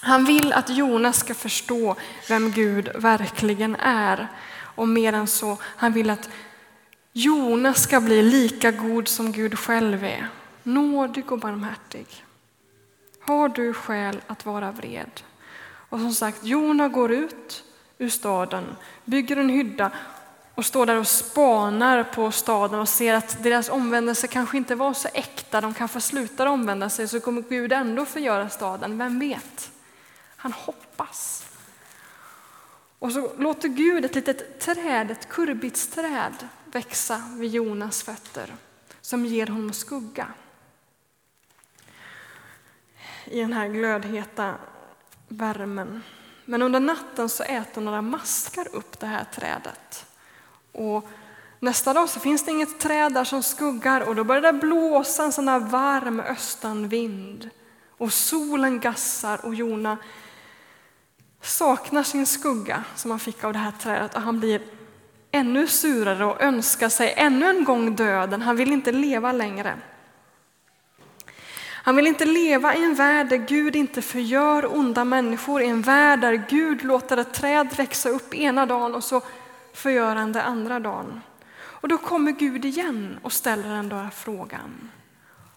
Han 0.00 0.24
vill 0.24 0.52
att 0.52 0.70
Jonas 0.70 1.18
ska 1.18 1.34
förstå 1.34 1.96
vem 2.28 2.50
Gud 2.50 2.88
verkligen 2.94 3.76
är. 3.76 4.28
Och 4.56 4.88
mer 4.88 5.12
än 5.12 5.26
så, 5.26 5.58
han 5.62 5.92
vill 5.92 6.10
att 6.10 6.28
Jonas 7.12 7.82
ska 7.82 8.00
bli 8.00 8.22
lika 8.22 8.70
god 8.70 9.08
som 9.08 9.32
Gud 9.32 9.58
själv 9.58 10.04
är. 10.04 10.28
Nådig 10.62 11.32
och 11.32 11.38
barmhärtig. 11.38 12.06
Har 13.20 13.48
du 13.48 13.72
skäl 13.72 14.20
att 14.26 14.46
vara 14.46 14.72
vred? 14.72 15.20
Och 15.88 15.98
som 16.00 16.12
sagt, 16.12 16.44
Jona 16.44 16.88
går 16.88 17.12
ut 17.12 17.64
ur 17.98 18.08
staden, 18.08 18.64
bygger 19.04 19.36
en 19.36 19.48
hydda 19.48 19.90
och 20.54 20.66
står 20.66 20.86
där 20.86 20.98
och 20.98 21.08
spanar 21.08 22.04
på 22.04 22.30
staden 22.30 22.80
och 22.80 22.88
ser 22.88 23.14
att 23.14 23.42
deras 23.42 23.68
omvändelse 23.68 24.26
kanske 24.26 24.56
inte 24.56 24.74
var 24.74 24.94
så 24.94 25.08
äkta. 25.14 25.60
De 25.60 25.74
kanske 25.74 26.00
slutar 26.00 26.46
omvända 26.46 26.90
sig 26.90 27.08
så 27.08 27.20
kommer 27.20 27.42
Gud 27.42 27.72
ändå 27.72 28.04
förgöra 28.04 28.48
staden. 28.48 28.98
Vem 28.98 29.18
vet? 29.18 29.70
Han 30.36 30.52
hoppas. 30.52 31.46
Och 32.98 33.12
så 33.12 33.32
låter 33.38 33.68
Gud 33.68 34.04
ett 34.04 34.14
litet 34.14 34.60
träd, 34.60 35.10
ett 35.10 35.28
kurbitsträd 35.28 36.48
växa 36.64 37.22
vid 37.36 37.50
Jonas 37.50 38.02
fötter 38.02 38.54
som 39.00 39.26
ger 39.26 39.46
honom 39.46 39.72
skugga. 39.72 40.28
I 43.24 43.40
den 43.40 43.52
här 43.52 43.68
glödheta 43.68 44.54
värmen. 45.28 46.02
Men 46.44 46.62
under 46.62 46.80
natten 46.80 47.28
så 47.28 47.42
äter 47.42 47.80
några 47.80 48.02
maskar 48.02 48.68
upp 48.72 49.00
det 49.00 49.06
här 49.06 49.24
trädet. 49.24 50.06
Och 50.74 51.08
nästa 51.60 51.92
dag 51.92 52.08
så 52.08 52.20
finns 52.20 52.44
det 52.44 52.50
inget 52.50 52.80
träd 52.80 53.12
där 53.12 53.24
som 53.24 53.42
skuggar 53.42 54.00
och 54.00 54.16
då 54.16 54.24
börjar 54.24 54.42
det 54.42 54.52
blåsa 54.52 55.24
en 55.24 55.32
sån 55.32 55.46
där 55.46 55.58
varm 55.58 56.20
östanvind. 56.20 57.50
Och 57.98 58.12
solen 58.12 58.80
gassar 58.80 59.46
och 59.46 59.54
Jona 59.54 59.96
saknar 61.42 62.02
sin 62.02 62.26
skugga 62.26 62.84
som 62.94 63.10
han 63.10 63.20
fick 63.20 63.44
av 63.44 63.52
det 63.52 63.58
här 63.58 63.72
trädet 63.80 64.14
och 64.14 64.22
han 64.22 64.40
blir 64.40 64.62
ännu 65.30 65.66
surare 65.66 66.24
och 66.24 66.42
önskar 66.42 66.88
sig 66.88 67.14
ännu 67.16 67.50
en 67.50 67.64
gång 67.64 67.96
döden. 67.96 68.42
Han 68.42 68.56
vill 68.56 68.72
inte 68.72 68.92
leva 68.92 69.32
längre. 69.32 69.78
Han 71.84 71.96
vill 71.96 72.06
inte 72.06 72.24
leva 72.24 72.74
i 72.74 72.84
en 72.84 72.94
värld 72.94 73.28
där 73.28 73.36
Gud 73.36 73.76
inte 73.76 74.02
förgör 74.02 74.76
onda 74.76 75.04
människor, 75.04 75.62
i 75.62 75.66
en 75.66 75.82
värld 75.82 76.20
där 76.20 76.44
Gud 76.48 76.84
låter 76.84 77.16
ett 77.16 77.34
träd 77.34 77.68
växa 77.76 78.08
upp 78.08 78.34
ena 78.34 78.66
dagen 78.66 78.94
och 78.94 79.04
så 79.04 79.22
förgörande 79.74 80.42
andra 80.42 80.80
dagen. 80.80 81.20
Och 81.56 81.88
då 81.88 81.98
kommer 81.98 82.32
Gud 82.32 82.64
igen 82.64 83.18
och 83.22 83.32
ställer 83.32 83.68
den 83.68 83.88
där 83.88 84.10
frågan. 84.10 84.90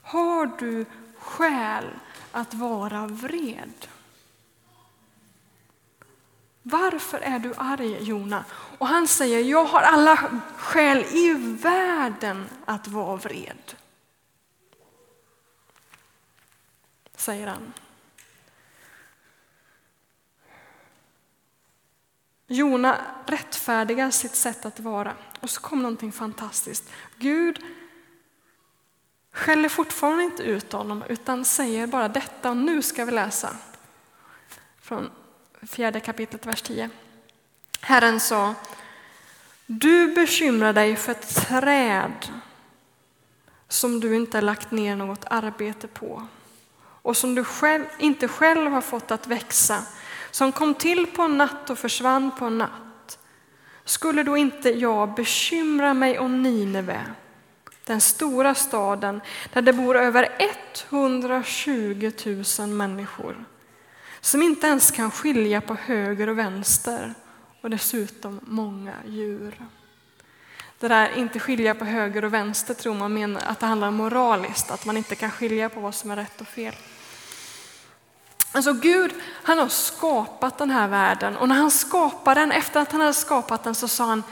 Har 0.01 0.45
du 0.59 0.85
skäl 1.19 1.85
att 2.31 2.53
vara 2.53 3.07
vred? 3.07 3.87
Varför 6.63 7.19
är 7.19 7.39
du 7.39 7.53
arg 7.57 8.03
Jona? 8.03 8.45
Och 8.77 8.87
han 8.87 9.07
säger, 9.07 9.43
jag 9.43 9.65
har 9.65 9.81
alla 9.81 10.17
skäl 10.57 10.97
i 10.97 11.33
världen 11.61 12.45
att 12.65 12.87
vara 12.87 13.15
vred. 13.15 13.75
säger 17.27 17.47
han. 17.47 17.73
Jona 22.47 22.97
rättfärdigar 23.25 24.11
sitt 24.11 24.35
sätt 24.35 24.65
att 24.65 24.79
vara. 24.79 25.13
Och 25.39 25.49
så 25.49 25.61
kom 25.61 25.81
någonting 25.81 26.11
fantastiskt. 26.11 26.89
Gud 27.17 27.59
skäller 29.31 29.69
fortfarande 29.69 30.23
inte 30.23 30.43
ut 30.43 30.73
honom 30.73 31.03
utan 31.09 31.45
säger 31.45 31.87
bara 31.87 32.07
detta 32.07 32.49
och 32.49 32.57
nu 32.57 32.81
ska 32.81 33.05
vi 33.05 33.11
läsa. 33.11 33.55
Från 34.81 35.11
fjärde 35.61 35.99
kapitlet, 35.99 36.45
vers 36.45 36.61
10. 36.61 36.89
Herren 37.81 38.19
sa, 38.19 38.55
du 39.65 40.15
bekymrar 40.15 40.73
dig 40.73 40.95
för 40.95 41.11
ett 41.11 41.35
träd 41.35 42.27
som 43.67 43.99
du 43.99 44.15
inte 44.15 44.37
har 44.37 44.41
lagt 44.41 44.71
ner 44.71 44.95
något 44.95 45.25
arbete 45.25 45.87
på 45.87 46.27
och 47.01 47.17
som 47.17 47.35
du 47.35 47.43
själv, 47.43 47.85
inte 47.97 48.27
själv 48.27 48.71
har 48.71 48.81
fått 48.81 49.11
att 49.11 49.27
växa, 49.27 49.83
som 50.31 50.51
kom 50.51 50.73
till 50.73 51.07
på 51.07 51.21
en 51.21 51.37
natt 51.37 51.69
och 51.69 51.79
försvann 51.79 52.31
på 52.39 52.45
en 52.45 52.57
natt. 52.57 53.19
Skulle 53.85 54.23
då 54.23 54.37
inte 54.37 54.69
jag 54.69 55.15
bekymra 55.15 55.93
mig 55.93 56.19
om 56.19 56.43
Nineve, 56.43 57.01
den 57.85 58.01
stora 58.01 58.55
staden 58.55 59.21
där 59.53 59.61
det 59.61 59.73
bor 59.73 59.97
över 59.97 60.29
120 60.89 62.11
000 62.59 62.69
människor, 62.69 63.45
som 64.21 64.41
inte 64.41 64.67
ens 64.67 64.91
kan 64.91 65.11
skilja 65.11 65.61
på 65.61 65.73
höger 65.73 66.29
och 66.29 66.37
vänster 66.37 67.13
och 67.61 67.69
dessutom 67.69 68.39
många 68.43 68.93
djur. 69.05 69.67
Det 70.79 70.87
där 70.87 71.17
inte 71.17 71.39
skilja 71.39 71.75
på 71.75 71.85
höger 71.85 72.25
och 72.25 72.33
vänster 72.33 72.73
tror 72.73 72.93
man 72.93 73.13
menar 73.13 73.41
att 73.45 73.59
det 73.59 73.65
handlar 73.65 73.87
om 73.87 73.95
moraliskt, 73.95 74.71
att 74.71 74.85
man 74.85 74.97
inte 74.97 75.15
kan 75.15 75.31
skilja 75.31 75.69
på 75.69 75.79
vad 75.79 75.95
som 75.95 76.11
är 76.11 76.15
rätt 76.15 76.41
och 76.41 76.47
fel. 76.47 76.73
Alltså 78.57 78.73
Gud, 78.73 79.13
han 79.43 79.59
har 79.59 79.67
skapat 79.67 80.57
den 80.57 80.69
här 80.69 80.87
världen 80.87 81.37
och 81.37 81.47
när 81.47 81.55
han 81.55 81.71
skapade 81.71 82.39
den, 82.39 82.51
efter 82.51 82.79
att 82.81 82.91
han 82.91 83.01
hade 83.01 83.13
skapat 83.13 83.63
den 83.63 83.75
så 83.75 83.87
sa 83.87 84.05
han, 84.05 84.23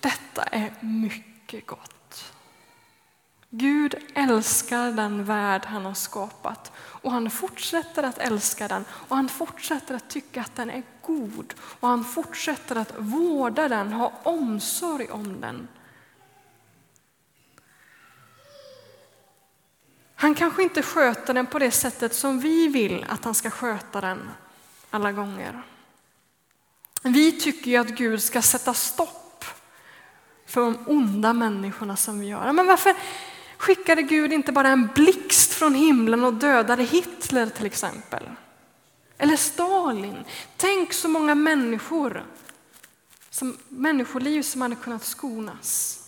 detta 0.00 0.42
är 0.42 0.74
mycket 0.80 1.66
gott. 1.66 2.24
Gud 3.50 3.94
älskar 4.14 4.92
den 4.92 5.24
värld 5.24 5.62
han 5.66 5.84
har 5.84 5.94
skapat 5.94 6.72
och 6.76 7.12
han 7.12 7.30
fortsätter 7.30 8.02
att 8.02 8.18
älska 8.18 8.68
den 8.68 8.84
och 8.90 9.16
han 9.16 9.28
fortsätter 9.28 9.94
att 9.94 10.10
tycka 10.10 10.40
att 10.40 10.56
den 10.56 10.70
är 10.70 10.82
god 11.02 11.54
och 11.60 11.88
han 11.88 12.04
fortsätter 12.04 12.76
att 12.76 12.92
vårda 12.98 13.68
den, 13.68 13.92
ha 13.92 14.12
omsorg 14.22 15.08
om 15.10 15.40
den. 15.40 15.68
Han 20.20 20.34
kanske 20.34 20.62
inte 20.62 20.82
sköter 20.82 21.34
den 21.34 21.46
på 21.46 21.58
det 21.58 21.70
sättet 21.70 22.14
som 22.14 22.40
vi 22.40 22.68
vill 22.68 23.06
att 23.08 23.24
han 23.24 23.34
ska 23.34 23.50
sköta 23.50 24.00
den 24.00 24.30
alla 24.90 25.12
gånger. 25.12 25.62
Vi 27.02 27.32
tycker 27.32 27.70
ju 27.70 27.76
att 27.76 27.88
Gud 27.88 28.22
ska 28.22 28.42
sätta 28.42 28.74
stopp 28.74 29.44
för 30.46 30.60
de 30.60 30.78
onda 30.86 31.32
människorna 31.32 31.96
som 31.96 32.20
vi 32.20 32.26
gör. 32.26 32.52
Men 32.52 32.66
varför 32.66 32.94
skickade 33.56 34.02
Gud 34.02 34.32
inte 34.32 34.52
bara 34.52 34.68
en 34.68 34.86
blixt 34.94 35.54
från 35.54 35.74
himlen 35.74 36.24
och 36.24 36.34
dödade 36.34 36.82
Hitler 36.82 37.46
till 37.46 37.66
exempel? 37.66 38.22
Eller 39.18 39.36
Stalin. 39.36 40.24
Tänk 40.56 40.92
så 40.92 41.08
många 41.08 41.34
människor, 41.34 42.24
som, 43.30 43.56
människoliv 43.68 44.42
som 44.42 44.62
hade 44.62 44.74
kunnat 44.76 45.04
skonas. 45.04 46.00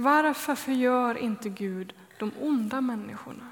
Varför 0.00 0.54
förgör 0.54 1.18
inte 1.18 1.48
Gud 1.48 1.92
de 2.18 2.32
onda 2.40 2.80
människorna? 2.80 3.46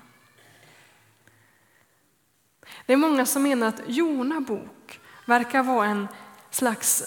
Det 2.87 2.93
är 2.93 2.97
många 2.97 3.26
som 3.26 3.43
menar 3.43 3.67
att 3.67 3.81
Jona 3.87 4.41
bok 4.41 5.00
verkar 5.26 5.63
vara 5.63 5.87
en 5.87 6.09
slags 6.50 7.04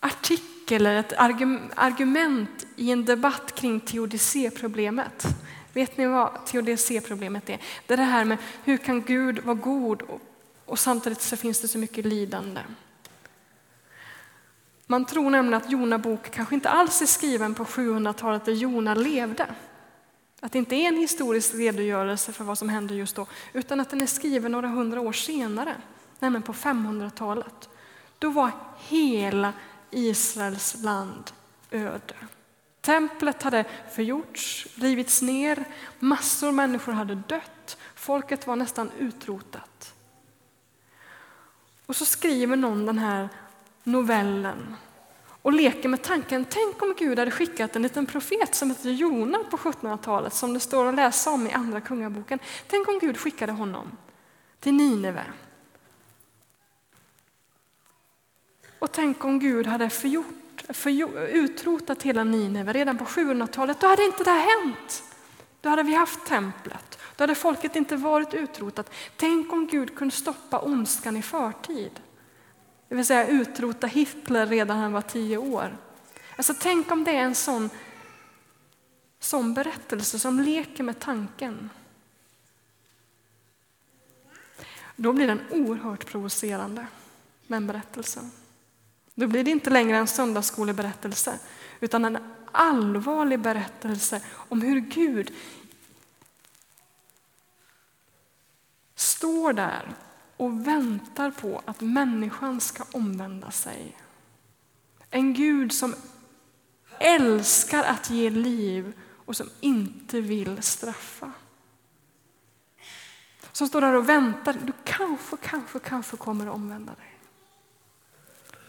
artikel 0.00 0.86
eller 0.86 1.00
ett 1.00 1.12
argument 1.76 2.66
i 2.76 2.90
en 2.90 3.04
debatt 3.04 3.54
kring 3.54 3.80
teodicéproblemet. 3.80 5.26
Vet 5.72 5.96
ni 5.96 6.06
vad 6.06 6.46
teodicéproblemet 6.46 7.50
är? 7.50 7.60
Det 7.86 7.94
är 7.94 7.98
det 7.98 8.02
här 8.02 8.24
med 8.24 8.38
hur 8.64 8.76
kan 8.76 9.02
Gud 9.02 9.38
vara 9.38 9.54
god 9.54 10.02
och, 10.66 10.78
samtidigt 10.78 11.22
så 11.22 11.36
finns 11.36 11.60
det 11.60 11.68
så 11.68 11.78
mycket 11.78 12.04
lidande. 12.04 12.60
Man 14.86 15.04
tror 15.04 15.30
nämligen 15.30 15.62
att 15.62 15.70
Jona 15.70 15.98
bok 15.98 16.30
kanske 16.30 16.54
inte 16.54 16.68
alls 16.68 17.02
är 17.02 17.06
skriven 17.06 17.54
på 17.54 17.64
700-talet 17.64 18.44
där 18.44 18.52
Jona 18.52 18.94
levde. 18.94 19.46
Att 20.40 20.52
det 20.52 20.58
inte 20.58 20.76
är 20.76 20.88
en 20.88 20.96
historisk 20.96 21.54
redogörelse 21.54 22.32
för 22.32 22.44
vad 22.44 22.58
som 22.58 22.68
hände 22.68 22.94
just 22.94 23.16
då, 23.16 23.26
utan 23.52 23.80
att 23.80 23.90
den 23.90 24.00
är 24.00 24.06
skriven 24.06 24.52
några 24.52 24.68
hundra 24.68 25.00
år 25.00 25.12
senare, 25.12 25.74
nämligen 26.18 26.42
på 26.42 26.52
500-talet. 26.52 27.68
Då 28.18 28.30
var 28.30 28.50
hela 28.78 29.52
Israels 29.90 30.82
land 30.82 31.30
öde. 31.70 32.14
Templet 32.80 33.42
hade 33.42 33.64
förgjorts, 33.94 34.66
rivits 34.74 35.22
ner, 35.22 35.64
massor 35.98 36.48
av 36.48 36.54
människor 36.54 36.92
hade 36.92 37.14
dött, 37.14 37.78
folket 37.94 38.46
var 38.46 38.56
nästan 38.56 38.90
utrotat. 38.98 39.94
Och 41.86 41.96
så 41.96 42.04
skriver 42.04 42.56
någon 42.56 42.86
den 42.86 42.98
här 42.98 43.28
novellen 43.86 44.76
och 45.42 45.52
leker 45.52 45.88
med 45.88 46.02
tanken, 46.02 46.44
tänk 46.44 46.82
om 46.82 46.94
Gud 46.98 47.18
hade 47.18 47.30
skickat 47.30 47.76
en 47.76 47.82
liten 47.82 48.06
profet 48.06 48.54
som 48.54 48.70
heter 48.70 48.90
Jona 48.90 49.38
på 49.50 49.56
1700-talet, 49.56 50.34
som 50.34 50.54
det 50.54 50.60
står 50.60 50.86
att 50.86 50.94
läsa 50.94 51.30
om 51.30 51.46
i 51.46 51.52
Andra 51.52 51.80
Kungaboken. 51.80 52.38
Tänk 52.68 52.88
om 52.88 52.98
Gud 52.98 53.18
skickade 53.18 53.52
honom 53.52 53.90
till 54.60 54.74
Nineve. 54.74 55.24
Och 58.78 58.92
tänk 58.92 59.24
om 59.24 59.38
Gud 59.38 59.66
hade 59.66 59.90
förgjort, 59.90 60.64
förgjort, 60.68 61.14
utrotat 61.28 62.02
hela 62.02 62.24
Nineve 62.24 62.72
redan 62.72 62.98
på 62.98 63.04
700-talet, 63.04 63.80
då 63.80 63.86
hade 63.86 64.04
inte 64.04 64.24
det 64.24 64.30
här 64.30 64.64
hänt. 64.64 65.02
Då 65.60 65.68
hade 65.68 65.82
vi 65.82 65.94
haft 65.94 66.26
templet, 66.26 66.98
då 67.16 67.22
hade 67.22 67.34
folket 67.34 67.76
inte 67.76 67.96
varit 67.96 68.34
utrotat. 68.34 68.90
Tänk 69.16 69.52
om 69.52 69.66
Gud 69.66 69.96
kunde 69.96 70.14
stoppa 70.14 70.60
ondskan 70.60 71.16
i 71.16 71.22
förtid. 71.22 72.00
Det 72.88 72.94
vill 72.94 73.06
säga 73.06 73.28
utrota 73.28 73.86
Hitler 73.86 74.46
redan 74.46 74.76
när 74.76 74.82
han 74.82 74.92
var 74.92 75.02
tio 75.02 75.36
år. 75.36 75.76
Alltså 76.36 76.54
tänk 76.60 76.90
om 76.90 77.04
det 77.04 77.10
är 77.10 77.22
en 77.22 77.34
sån, 77.34 77.70
sån 79.20 79.54
berättelse 79.54 80.18
som 80.18 80.40
leker 80.40 80.84
med 80.84 80.98
tanken. 80.98 81.70
Då 84.96 85.12
blir 85.12 85.26
den 85.26 85.40
oerhört 85.50 86.06
provocerande, 86.06 86.86
den 87.46 87.66
berättelsen. 87.66 88.30
Då 89.14 89.26
blir 89.26 89.44
det 89.44 89.50
inte 89.50 89.70
längre 89.70 89.96
en 89.96 90.06
söndagsskoleberättelse 90.06 91.38
utan 91.80 92.04
en 92.04 92.18
allvarlig 92.52 93.40
berättelse 93.40 94.20
om 94.34 94.62
hur 94.62 94.80
Gud 94.80 95.32
står 98.94 99.52
där 99.52 99.94
och 100.36 100.66
väntar 100.66 101.30
på 101.30 101.62
att 101.64 101.80
människan 101.80 102.60
ska 102.60 102.84
omvända 102.92 103.50
sig. 103.50 103.96
En 105.10 105.34
Gud 105.34 105.72
som 105.72 105.94
älskar 106.98 107.84
att 107.84 108.10
ge 108.10 108.30
liv 108.30 108.92
och 109.26 109.36
som 109.36 109.50
inte 109.60 110.20
vill 110.20 110.62
straffa. 110.62 111.32
Som 113.52 113.68
står 113.68 113.80
där 113.80 113.92
och 113.92 114.08
väntar. 114.08 114.52
Du 114.52 114.72
kanske, 114.84 115.36
kanske, 115.36 115.78
kanske 115.78 116.16
kommer 116.16 116.46
att 116.46 116.54
omvända 116.54 116.94
dig. 116.94 117.18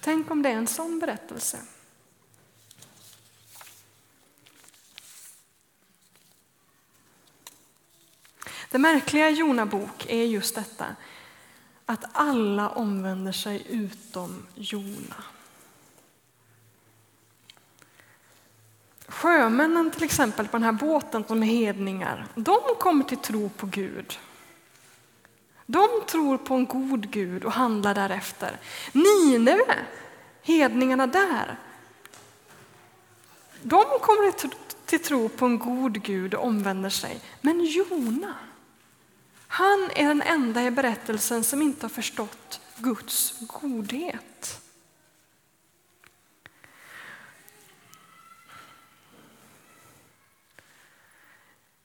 Tänk 0.01 0.32
om 0.32 0.41
det 0.41 0.49
är 0.49 0.56
en 0.56 0.67
sån 0.67 0.99
berättelse. 0.99 1.58
Det 8.69 8.77
märkliga 8.77 9.30
i 9.30 9.34
Jona 9.34 9.65
bok 9.65 10.06
är 10.10 10.23
just 10.23 10.56
detta 10.56 10.95
att 11.89 12.04
alla 12.12 12.69
omvänder 12.69 13.32
sig 13.32 13.65
utom 13.69 14.45
Jona. 14.56 15.23
Sjömännen 19.08 19.91
till 19.91 20.04
exempel 20.04 20.47
på 20.47 20.58
den 20.58 20.63
här 20.63 20.71
båten 20.71 21.23
som 21.28 21.43
är 21.43 21.47
hedningar, 21.47 22.28
de 22.36 22.60
kommer 22.80 23.04
till 23.04 23.17
tro 23.17 23.50
på 23.50 23.65
Gud. 23.65 24.19
De 25.65 25.88
tror 26.08 26.38
på 26.38 26.54
en 26.54 26.65
god 26.65 27.12
Gud 27.12 27.43
och 27.45 27.52
handlar 27.52 27.95
därefter. 27.95 28.60
Nineve, 28.91 29.76
hedningarna 30.41 31.08
där, 31.08 31.60
de 33.62 33.84
kommer 34.02 34.32
till 34.86 35.04
tro 35.04 35.30
på 35.30 35.45
en 35.45 35.60
god 35.60 36.04
Gud 36.04 36.34
och 36.34 36.45
omvänder 36.45 36.89
sig. 36.89 37.19
Men 37.41 37.65
Jona, 37.65 38.34
han 39.47 39.89
är 39.95 40.07
den 40.07 40.21
enda 40.21 40.63
i 40.63 40.71
berättelsen 40.71 41.43
som 41.43 41.62
inte 41.62 41.83
har 41.83 41.89
förstått 41.89 42.62
Guds 42.77 43.33
godhet. 43.39 44.62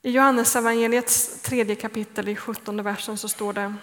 I 0.01 0.11
Johannes 0.11 0.55
evangeliets 0.55 1.41
tredje 1.41 1.75
kapitel 1.75 2.29
i 2.29 2.35
17 2.35 2.83
versen 2.83 3.17
så 3.17 3.29
står 3.29 3.53
det 3.53 3.73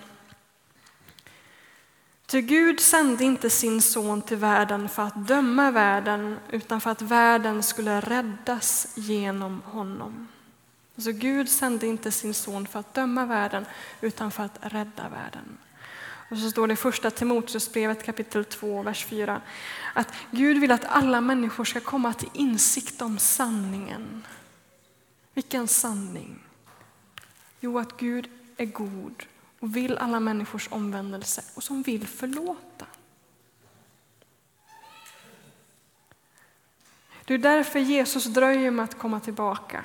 Ty 2.27 2.41
Gud 2.41 2.81
sände 2.81 3.25
inte 3.25 3.51
sin 3.51 3.83
son 3.83 4.23
till 4.23 4.37
världen 4.37 4.89
för 4.89 5.03
att 5.03 5.29
döma 5.29 5.71
världen 5.71 6.39
utan 6.51 6.81
för 6.81 6.91
att 6.91 7.03
världen 7.03 7.63
skulle 7.63 8.01
räddas 8.01 8.93
genom 8.95 9.63
honom. 9.63 10.29
Alltså 10.97 11.13
Gud 11.13 11.49
sände 11.49 11.87
inte 11.87 12.13
sin 12.13 12.35
son 12.35 12.67
för 12.67 12.81
att 12.81 12.95
döma 12.95 13.27
världen 13.27 13.67
utan 14.01 14.31
för 14.31 14.43
att 14.43 14.59
rädda 14.61 15.09
världen. 15.09 15.59
Och 16.31 16.39
så 16.39 16.51
står 16.51 16.67
det 16.67 16.73
i 16.73 16.77
första 16.77 17.11
Timoteusbrevet 17.11 18.05
kapitel 18.05 18.45
2, 18.45 18.83
vers 18.83 19.05
4 19.05 19.41
att 19.95 20.09
Gud 20.31 20.61
vill 20.61 20.73
att 20.73 20.85
alla 20.85 21.21
människor 21.21 21.65
ska 21.65 21.81
komma 21.81 22.13
till 22.13 22.29
insikt 22.35 23.03
om 23.03 23.19
sanningen. 23.19 24.25
Vilken 25.35 25.69
sanning? 25.69 26.39
Jo, 27.61 27.79
att 27.79 27.97
Gud 27.97 28.31
är 28.57 28.65
god 28.65 29.25
och 29.61 29.77
vill 29.77 29.99
alla 29.99 30.21
människors 30.21 30.69
omvändelse 30.71 31.43
och 31.55 31.63
som 31.63 31.83
vill 31.83 32.07
förlåta. 32.07 32.87
Det 37.25 37.35
är 37.35 37.39
därför 37.39 37.79
Jesus 37.79 38.25
dröjer 38.25 38.71
med 38.71 38.85
att 38.85 38.99
komma 38.99 39.21
tillbaka. 39.21 39.85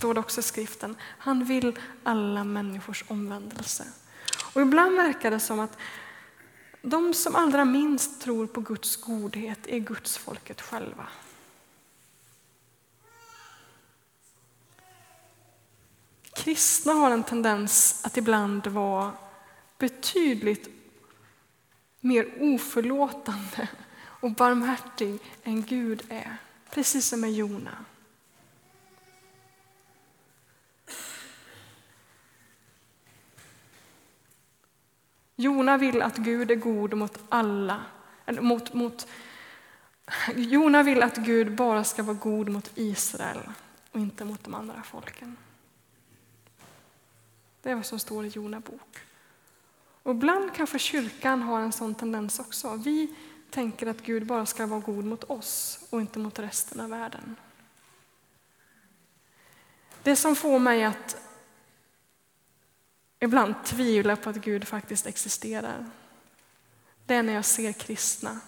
Står 0.00 0.14
det 0.14 0.20
också 0.20 0.40
i 0.40 0.42
skriften. 0.42 0.96
Han 1.02 1.44
vill 1.44 1.78
alla 2.02 2.44
människors 2.44 3.04
omvändelse. 3.08 3.86
Och 4.54 4.62
ibland 4.62 4.96
verkar 4.96 5.30
det 5.30 5.40
som 5.40 5.60
att 5.60 5.76
de 6.82 7.14
som 7.14 7.36
allra 7.36 7.64
minst 7.64 8.20
tror 8.20 8.46
på 8.46 8.60
Guds 8.60 8.96
godhet 8.96 9.58
är 9.66 9.78
Guds 9.78 10.18
folket 10.18 10.60
själva. 10.60 11.06
Kristna 16.34 16.92
har 16.92 17.10
en 17.10 17.24
tendens 17.24 18.04
att 18.04 18.16
ibland 18.16 18.66
vara 18.66 19.12
betydligt 19.78 20.68
mer 22.00 22.32
oförlåtande 22.40 23.68
och 24.20 24.30
barmhärtig 24.30 25.18
än 25.44 25.62
Gud 25.62 26.02
är. 26.08 26.36
Precis 26.70 27.08
som 27.08 27.20
med 27.20 27.32
Jona. 27.32 27.84
Jona 35.40 35.76
vill 35.76 36.02
att 36.02 36.16
Gud 36.16 36.50
är 36.50 36.54
god 36.54 36.94
mot 36.94 37.18
alla. 37.28 37.82
Mot, 38.40 38.74
mot, 38.74 39.06
Jona 40.34 40.82
vill 40.82 41.02
att 41.02 41.16
Gud 41.16 41.54
bara 41.54 41.84
ska 41.84 42.02
vara 42.02 42.16
god 42.16 42.48
mot 42.48 42.70
Israel 42.74 43.40
och 43.92 44.00
inte 44.00 44.24
mot 44.24 44.44
de 44.44 44.54
andra 44.54 44.82
folken. 44.82 45.36
Det 47.62 47.70
är 47.70 47.74
vad 47.74 47.86
som 47.86 47.98
står 47.98 48.24
i 48.24 48.28
Jona 48.28 48.60
bok. 48.60 48.98
Och 50.02 50.10
ibland 50.10 50.54
kanske 50.54 50.78
kyrkan 50.78 51.42
har 51.42 51.60
en 51.60 51.72
sån 51.72 51.94
tendens 51.94 52.38
också. 52.38 52.74
Vi 52.76 53.14
tänker 53.50 53.86
att 53.86 54.02
Gud 54.02 54.26
bara 54.26 54.46
ska 54.46 54.66
vara 54.66 54.80
god 54.80 55.04
mot 55.04 55.24
oss 55.24 55.78
och 55.90 56.00
inte 56.00 56.18
mot 56.18 56.38
resten 56.38 56.80
av 56.80 56.90
världen. 56.90 57.36
Det 60.02 60.16
som 60.16 60.36
får 60.36 60.58
mig 60.58 60.84
att 60.84 61.29
ibland 63.20 63.54
tvivla 63.64 64.16
på 64.16 64.30
att 64.30 64.36
Gud 64.36 64.68
faktiskt 64.68 65.06
existerar, 65.06 65.90
det 67.06 67.14
är 67.14 67.22
när 67.22 67.32
jag 67.32 67.44
ser 67.44 67.72
kristna 67.72 68.40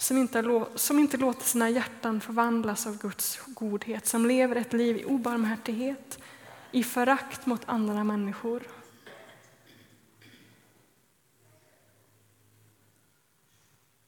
som 0.00 0.16
inte, 0.16 0.66
som 0.74 0.98
inte 0.98 1.16
låter 1.16 1.44
sina 1.44 1.70
hjärtan 1.70 2.20
förvandlas 2.20 2.86
av 2.86 2.98
Guds 2.98 3.40
godhet, 3.46 4.06
som 4.06 4.26
lever 4.26 4.56
ett 4.56 4.72
liv 4.72 4.96
i 4.96 5.04
obarmhärtighet, 5.04 6.18
i 6.70 6.84
förakt 6.84 7.46
mot 7.46 7.62
andra 7.66 8.04
människor. 8.04 8.62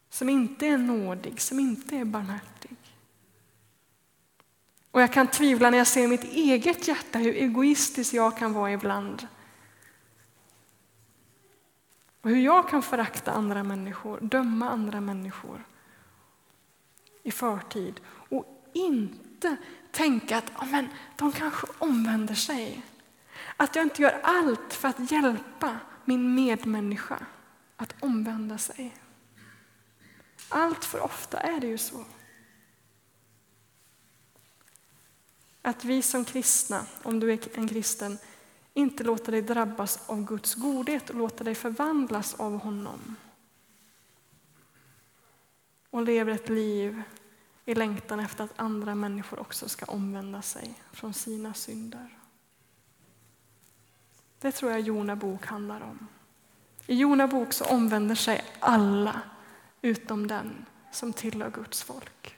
Som 0.09 0.29
inte 0.29 0.67
är 0.67 0.79
nådig, 0.79 1.41
som 1.41 1.61
inte 1.61 1.97
är 1.97 2.05
barmhärtig. 2.05 2.52
Och 4.93 5.03
jag 5.03 5.13
kan 5.13 5.27
tvivla 5.27 5.71
när 5.71 5.79
jag 5.79 5.87
ser 5.87 6.09
mitt 6.09 6.25
eget 6.25 6.89
hjärta, 6.89 7.19
hur 7.19 7.35
egoistisk 7.35 8.15
jag 8.15 8.39
kan 8.39 8.53
vara 8.53 8.73
ibland. 8.73 9.27
Och 12.21 12.31
hur 12.31 12.41
jag 12.41 12.69
kan 12.69 12.83
förakta 12.83 13.33
andra 13.33 13.65
människor, 13.65 14.21
döma 14.21 14.71
andra 14.71 15.01
människor 15.01 15.65
i 17.23 17.31
förtid 17.31 18.01
och 18.07 18.71
inte 18.73 19.57
tänka 19.91 20.39
att 20.39 20.51
oh, 20.57 20.71
men, 20.71 20.89
de 21.17 21.33
kanske 21.33 21.67
omvänder 21.79 22.35
sig. 22.35 22.83
Att 23.57 23.77
jag 23.77 23.85
inte 23.85 24.03
gör 24.03 24.21
allt 24.23 24.75
för 24.75 24.89
att 24.89 25.11
hjälpa 25.11 25.77
min 26.05 26.35
medmänniska 26.35 27.27
att 27.77 27.95
omvända 28.01 28.59
sig. 28.59 28.97
Allt 30.49 30.85
för 30.85 31.01
ofta 31.01 31.41
är 31.41 31.61
det 31.61 31.67
ju 31.67 31.79
så. 31.79 32.05
Att 35.63 35.85
vi 35.85 36.03
som 36.03 36.25
kristna, 36.25 36.87
om 37.03 37.21
du 37.21 37.33
är 37.33 37.59
en 37.59 37.69
kristen, 37.69 38.19
inte 38.75 39.05
låter 39.05 39.33
dig 39.33 39.43
drabbas 39.43 40.11
av 40.11 40.25
Guds 40.25 40.55
godhet 40.55 41.11
och 41.11 41.17
låter 41.17 41.45
dig 41.45 41.55
förvandlas 41.55 42.35
av 42.35 42.59
honom. 42.59 43.17
Och 45.91 46.03
lever 46.03 46.33
ett 46.33 46.49
liv 46.49 47.03
i 47.65 47.75
längtan 47.75 48.21
efter 48.21 48.45
att 48.45 48.53
andra 48.57 48.95
människor 48.95 49.41
också 49.41 49.69
ska 49.69 49.87
omvända 49.87 50.43
sig 50.43 50.75
från 50.93 51.15
sina 51.15 51.55
synder. 51.55 52.19
Det 54.39 54.53
tror 54.53 54.71
jag 54.71 54.81
Jona 54.81 55.17
bok 55.17 55.47
handlar 55.47 55.81
om. 55.81 56.09
I 56.87 56.95
Jona 56.95 57.27
bok 57.27 57.53
så 57.53 57.65
omvänder 57.65 58.15
sig 58.15 58.45
alla 58.61 59.21
utom 59.83 60.27
den 60.27 60.67
som 60.93 61.13
tillhör 61.13 61.51
Guds 61.51 61.83
folk. 61.83 62.37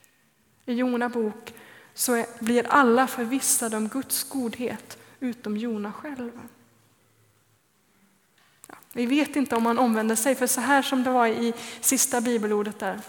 I 0.65 0.73
Jona 0.73 1.09
bok 1.09 1.55
så 1.95 2.25
blir 2.39 2.67
alla 2.67 3.07
förvissade 3.07 3.77
om 3.77 3.89
Guds 3.89 4.25
godhet 4.25 4.99
utom 5.21 5.57
Jona 5.57 5.93
själv. 5.93 6.41
Ja, 8.67 8.75
vi 8.93 9.07
vet 9.07 9.37
inte 9.37 9.57
om 9.57 9.67
han 9.67 9.79
omvänder 9.79 10.17
sig, 10.17 10.35
för 10.35 10.47
så 10.47 10.61
här 10.61 10.83
som 10.83 11.03
det 11.03 11.11
var 11.11 11.27
i 11.27 11.55
sista 11.81 12.21
bibelordet 12.21 12.79
där. 12.79 13.01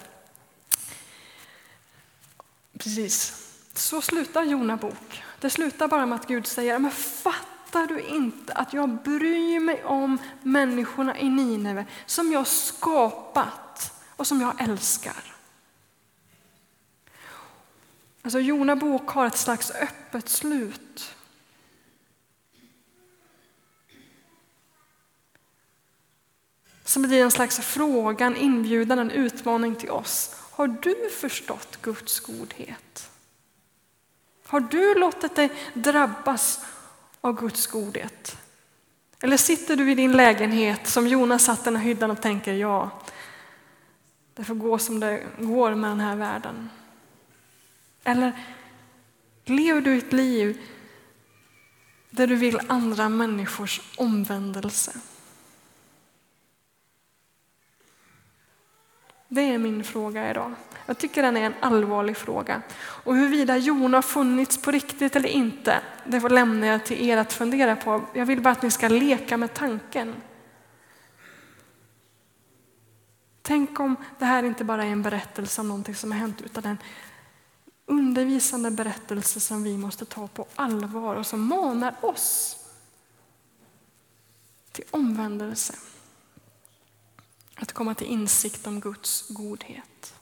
Precis, 2.78 3.48
så 3.74 4.02
slutar 4.02 4.44
Jona 4.44 4.78
bok. 4.78 5.24
Det 5.40 5.50
slutar 5.50 5.88
bara 5.88 6.06
med 6.06 6.16
att 6.20 6.28
Gud 6.28 6.48
säger, 6.48 6.80
men 6.80 6.92
fattar 6.92 7.88
du 7.88 8.00
inte 8.00 8.54
att 8.54 8.74
jag 8.74 8.90
bryr 8.90 9.60
mig 9.60 9.84
om 9.84 10.18
människorna 10.44 11.20
i 11.20 11.30
Nineve 11.30 11.86
som 12.06 12.32
jag 12.32 12.48
skapat 12.48 13.94
och 14.16 14.28
som 14.28 14.42
jag 14.42 14.62
älskar? 14.62 15.35
Alltså 18.26 18.40
Jona 18.40 18.76
bok 18.76 19.10
har 19.10 19.26
ett 19.26 19.38
slags 19.38 19.72
öppet 19.72 20.30
slut. 20.30 21.16
Som 26.84 27.02
blir 27.02 27.24
en 27.24 27.32
slags 27.32 27.60
fråga, 27.60 28.26
en 28.26 28.36
inbjudan, 28.36 29.00
en 29.00 29.12
utmaning 29.12 29.76
till 29.76 29.90
oss. 29.90 30.36
Har 30.52 30.68
du 30.68 31.10
förstått 31.10 31.78
Guds 31.82 32.20
godhet? 32.20 33.10
Har 34.46 34.60
du 34.60 34.96
låtit 34.96 35.36
dig 35.36 35.52
drabbas 35.74 36.66
av 37.22 37.40
Guds 37.40 37.68
godhet? 37.68 38.38
Eller 39.20 39.38
sitter 39.38 39.76
du 39.76 39.92
i 39.92 39.96
din 39.96 40.12
lägenhet 40.12 40.88
som 40.88 41.08
Jonas 41.08 41.46
satt 41.46 41.62
i 41.62 41.64
den 41.64 41.76
här 41.76 41.84
hyddan 41.84 42.12
och 42.12 42.22
tänker 42.22 42.54
ja, 42.54 42.90
det 44.34 44.44
får 44.44 44.56
gå 44.56 44.78
som 44.78 45.00
det 45.00 45.24
går 45.40 45.76
med 45.76 45.90
den 45.90 46.00
här 46.00 46.16
världen. 46.16 46.70
Eller 48.08 48.32
lever 49.46 49.82
du 49.82 49.98
ett 49.98 50.14
liv 50.14 50.62
där 52.10 52.28
du 52.28 52.36
vill 52.36 52.60
andra 52.68 53.10
människors 53.10 53.82
omvändelse? 53.98 54.92
Det 59.28 59.42
är 59.42 59.58
min 59.58 59.84
fråga 59.84 60.30
idag. 60.30 60.54
Jag 60.86 60.98
tycker 60.98 61.24
den 61.24 61.38
är 61.38 61.46
en 61.46 61.54
allvarlig 61.60 62.18
fråga. 62.18 62.62
Och 62.78 63.16
huruvida 63.16 63.58
Jona 63.58 63.98
har 63.98 64.02
funnits 64.02 64.62
på 64.62 64.72
riktigt 64.72 65.16
eller 65.16 65.30
inte, 65.30 65.82
det 66.06 66.30
lämnar 66.30 66.68
jag 66.68 66.86
till 66.86 67.10
er 67.10 67.18
att 67.18 67.34
fundera 67.34 67.76
på. 67.76 68.06
Jag 68.14 68.26
vill 68.26 68.42
bara 68.42 68.52
att 68.52 68.62
ni 68.62 68.72
ska 68.72 68.88
leka 68.88 69.38
med 69.38 69.54
tanken. 69.54 70.16
Tänk 73.42 73.80
om 73.80 73.96
det 74.20 74.26
här 74.26 74.44
inte 74.44 74.64
bara 74.64 74.84
är 74.84 74.90
en 74.90 75.02
berättelse 75.02 75.62
om 75.62 75.68
någonting 75.68 75.96
som 75.96 76.12
har 76.12 76.20
hänt, 76.20 76.42
utan 76.42 76.66
en 76.66 76.78
undervisande 77.86 78.72
berättelse 78.72 79.40
som 79.40 79.64
vi 79.64 79.78
måste 79.78 80.06
ta 80.06 80.28
på 80.28 80.48
allvar 80.56 81.16
och 81.16 81.26
som 81.26 81.48
manar 81.48 81.96
oss 82.02 82.58
till 84.72 84.86
omvändelse. 84.92 85.76
Att 87.56 87.72
komma 87.72 87.96
till 87.96 88.08
insikt 88.08 88.68
om 88.68 88.80
Guds 88.80 89.28
godhet. 89.30 90.14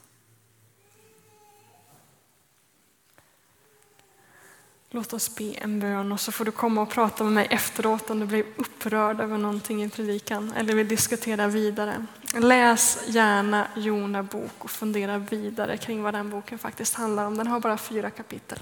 Låt 4.94 5.12
oss 5.12 5.34
be 5.34 5.52
en 5.52 5.80
bön 5.80 6.12
och 6.12 6.20
så 6.20 6.32
får 6.32 6.44
du 6.44 6.50
komma 6.50 6.82
och 6.82 6.90
prata 6.90 7.24
med 7.24 7.32
mig 7.32 7.46
efteråt 7.50 8.10
om 8.10 8.20
du 8.20 8.26
blir 8.26 8.44
upprörd 8.56 9.20
över 9.20 9.38
någonting 9.38 9.84
i 9.84 9.88
predikan 9.88 10.52
eller 10.56 10.74
vill 10.74 10.88
diskutera 10.88 11.48
vidare. 11.48 12.06
Läs 12.34 12.98
gärna 13.06 13.68
Jona 13.76 14.22
bok 14.22 14.52
och 14.58 14.70
fundera 14.70 15.18
vidare 15.18 15.76
kring 15.76 16.02
vad 16.02 16.14
den 16.14 16.30
boken 16.30 16.58
faktiskt 16.58 16.94
handlar 16.94 17.26
om. 17.26 17.36
Den 17.36 17.46
har 17.46 17.60
bara 17.60 17.76
fyra 17.76 18.10
kapitel. 18.10 18.58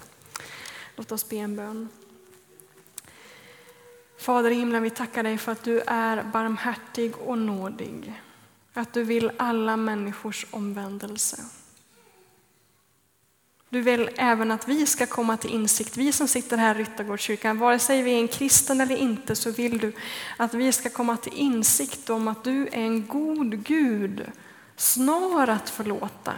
Låt 0.96 1.12
oss 1.12 1.28
be 1.28 1.36
en 1.36 1.56
bön. 1.56 1.88
Fader 4.18 4.50
i 4.50 4.54
himlen, 4.54 4.82
vi 4.82 4.90
tackar 4.90 5.22
dig 5.22 5.38
för 5.38 5.52
att 5.52 5.64
du 5.64 5.80
är 5.86 6.22
barmhärtig 6.22 7.16
och 7.18 7.38
nådig. 7.38 8.22
Att 8.74 8.92
du 8.92 9.02
vill 9.02 9.32
alla 9.36 9.76
människors 9.76 10.46
omvändelse. 10.50 11.36
Du 13.72 13.80
vill 13.80 14.10
även 14.16 14.50
att 14.50 14.68
vi 14.68 14.86
ska 14.86 15.06
komma 15.06 15.36
till 15.36 15.50
insikt, 15.50 15.96
vi 15.96 16.12
som 16.12 16.28
sitter 16.28 16.56
här 16.56 16.74
i 16.74 16.78
Ryttargårdskyrkan, 16.78 17.58
vare 17.58 17.78
sig 17.78 18.02
vi 18.02 18.12
är 18.12 18.18
en 18.18 18.28
kristen 18.28 18.80
eller 18.80 18.96
inte, 18.96 19.36
så 19.36 19.50
vill 19.50 19.78
du 19.78 19.92
att 20.36 20.54
vi 20.54 20.72
ska 20.72 20.90
komma 20.90 21.16
till 21.16 21.32
insikt 21.32 22.10
om 22.10 22.28
att 22.28 22.44
du 22.44 22.66
är 22.66 22.72
en 22.72 23.06
god 23.06 23.64
Gud, 23.64 24.26
snar 24.76 25.48
att 25.48 25.70
förlåta. 25.70 26.34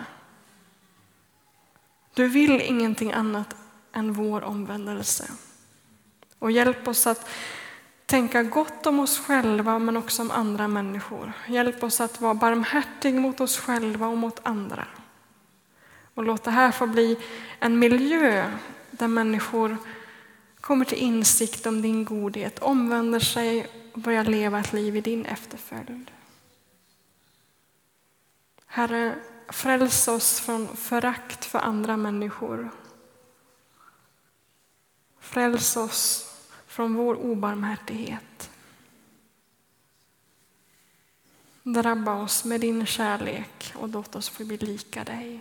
Du 2.14 2.28
vill 2.28 2.60
ingenting 2.60 3.12
annat 3.12 3.56
än 3.92 4.12
vår 4.12 4.44
omvändelse. 4.44 5.30
Och 6.38 6.50
hjälp 6.50 6.88
oss 6.88 7.06
att 7.06 7.28
tänka 8.06 8.42
gott 8.42 8.86
om 8.86 9.00
oss 9.00 9.18
själva 9.18 9.78
men 9.78 9.96
också 9.96 10.22
om 10.22 10.30
andra 10.30 10.68
människor. 10.68 11.32
Hjälp 11.48 11.82
oss 11.82 12.00
att 12.00 12.20
vara 12.20 12.34
barmhärtig 12.34 13.14
mot 13.14 13.40
oss 13.40 13.58
själva 13.58 14.06
och 14.06 14.18
mot 14.18 14.40
andra. 14.42 14.86
Och 16.14 16.24
låt 16.24 16.44
det 16.44 16.50
här 16.50 16.72
få 16.72 16.86
bli 16.86 17.18
en 17.60 17.78
miljö 17.78 18.58
där 18.90 19.08
människor 19.08 19.76
kommer 20.60 20.84
till 20.84 20.98
insikt 20.98 21.66
om 21.66 21.82
din 21.82 22.04
godhet, 22.04 22.58
omvänder 22.58 23.20
sig 23.20 23.66
och 23.92 24.00
börjar 24.00 24.24
leva 24.24 24.60
ett 24.60 24.72
liv 24.72 24.96
i 24.96 25.00
din 25.00 25.24
efterföljd. 25.24 26.10
Herre, 28.66 29.14
fräls 29.48 30.08
oss 30.08 30.40
från 30.40 30.76
förakt 30.76 31.44
för 31.44 31.58
andra 31.58 31.96
människor. 31.96 32.70
Fräls 35.20 35.76
oss 35.76 36.30
från 36.66 36.94
vår 36.94 37.14
obarmhärtighet. 37.14 38.50
Drabba 41.62 42.14
oss 42.14 42.44
med 42.44 42.60
din 42.60 42.86
kärlek 42.86 43.72
och 43.76 43.88
låt 43.88 44.16
oss 44.16 44.28
få 44.28 44.44
bli 44.44 44.56
lika 44.56 45.04
dig. 45.04 45.40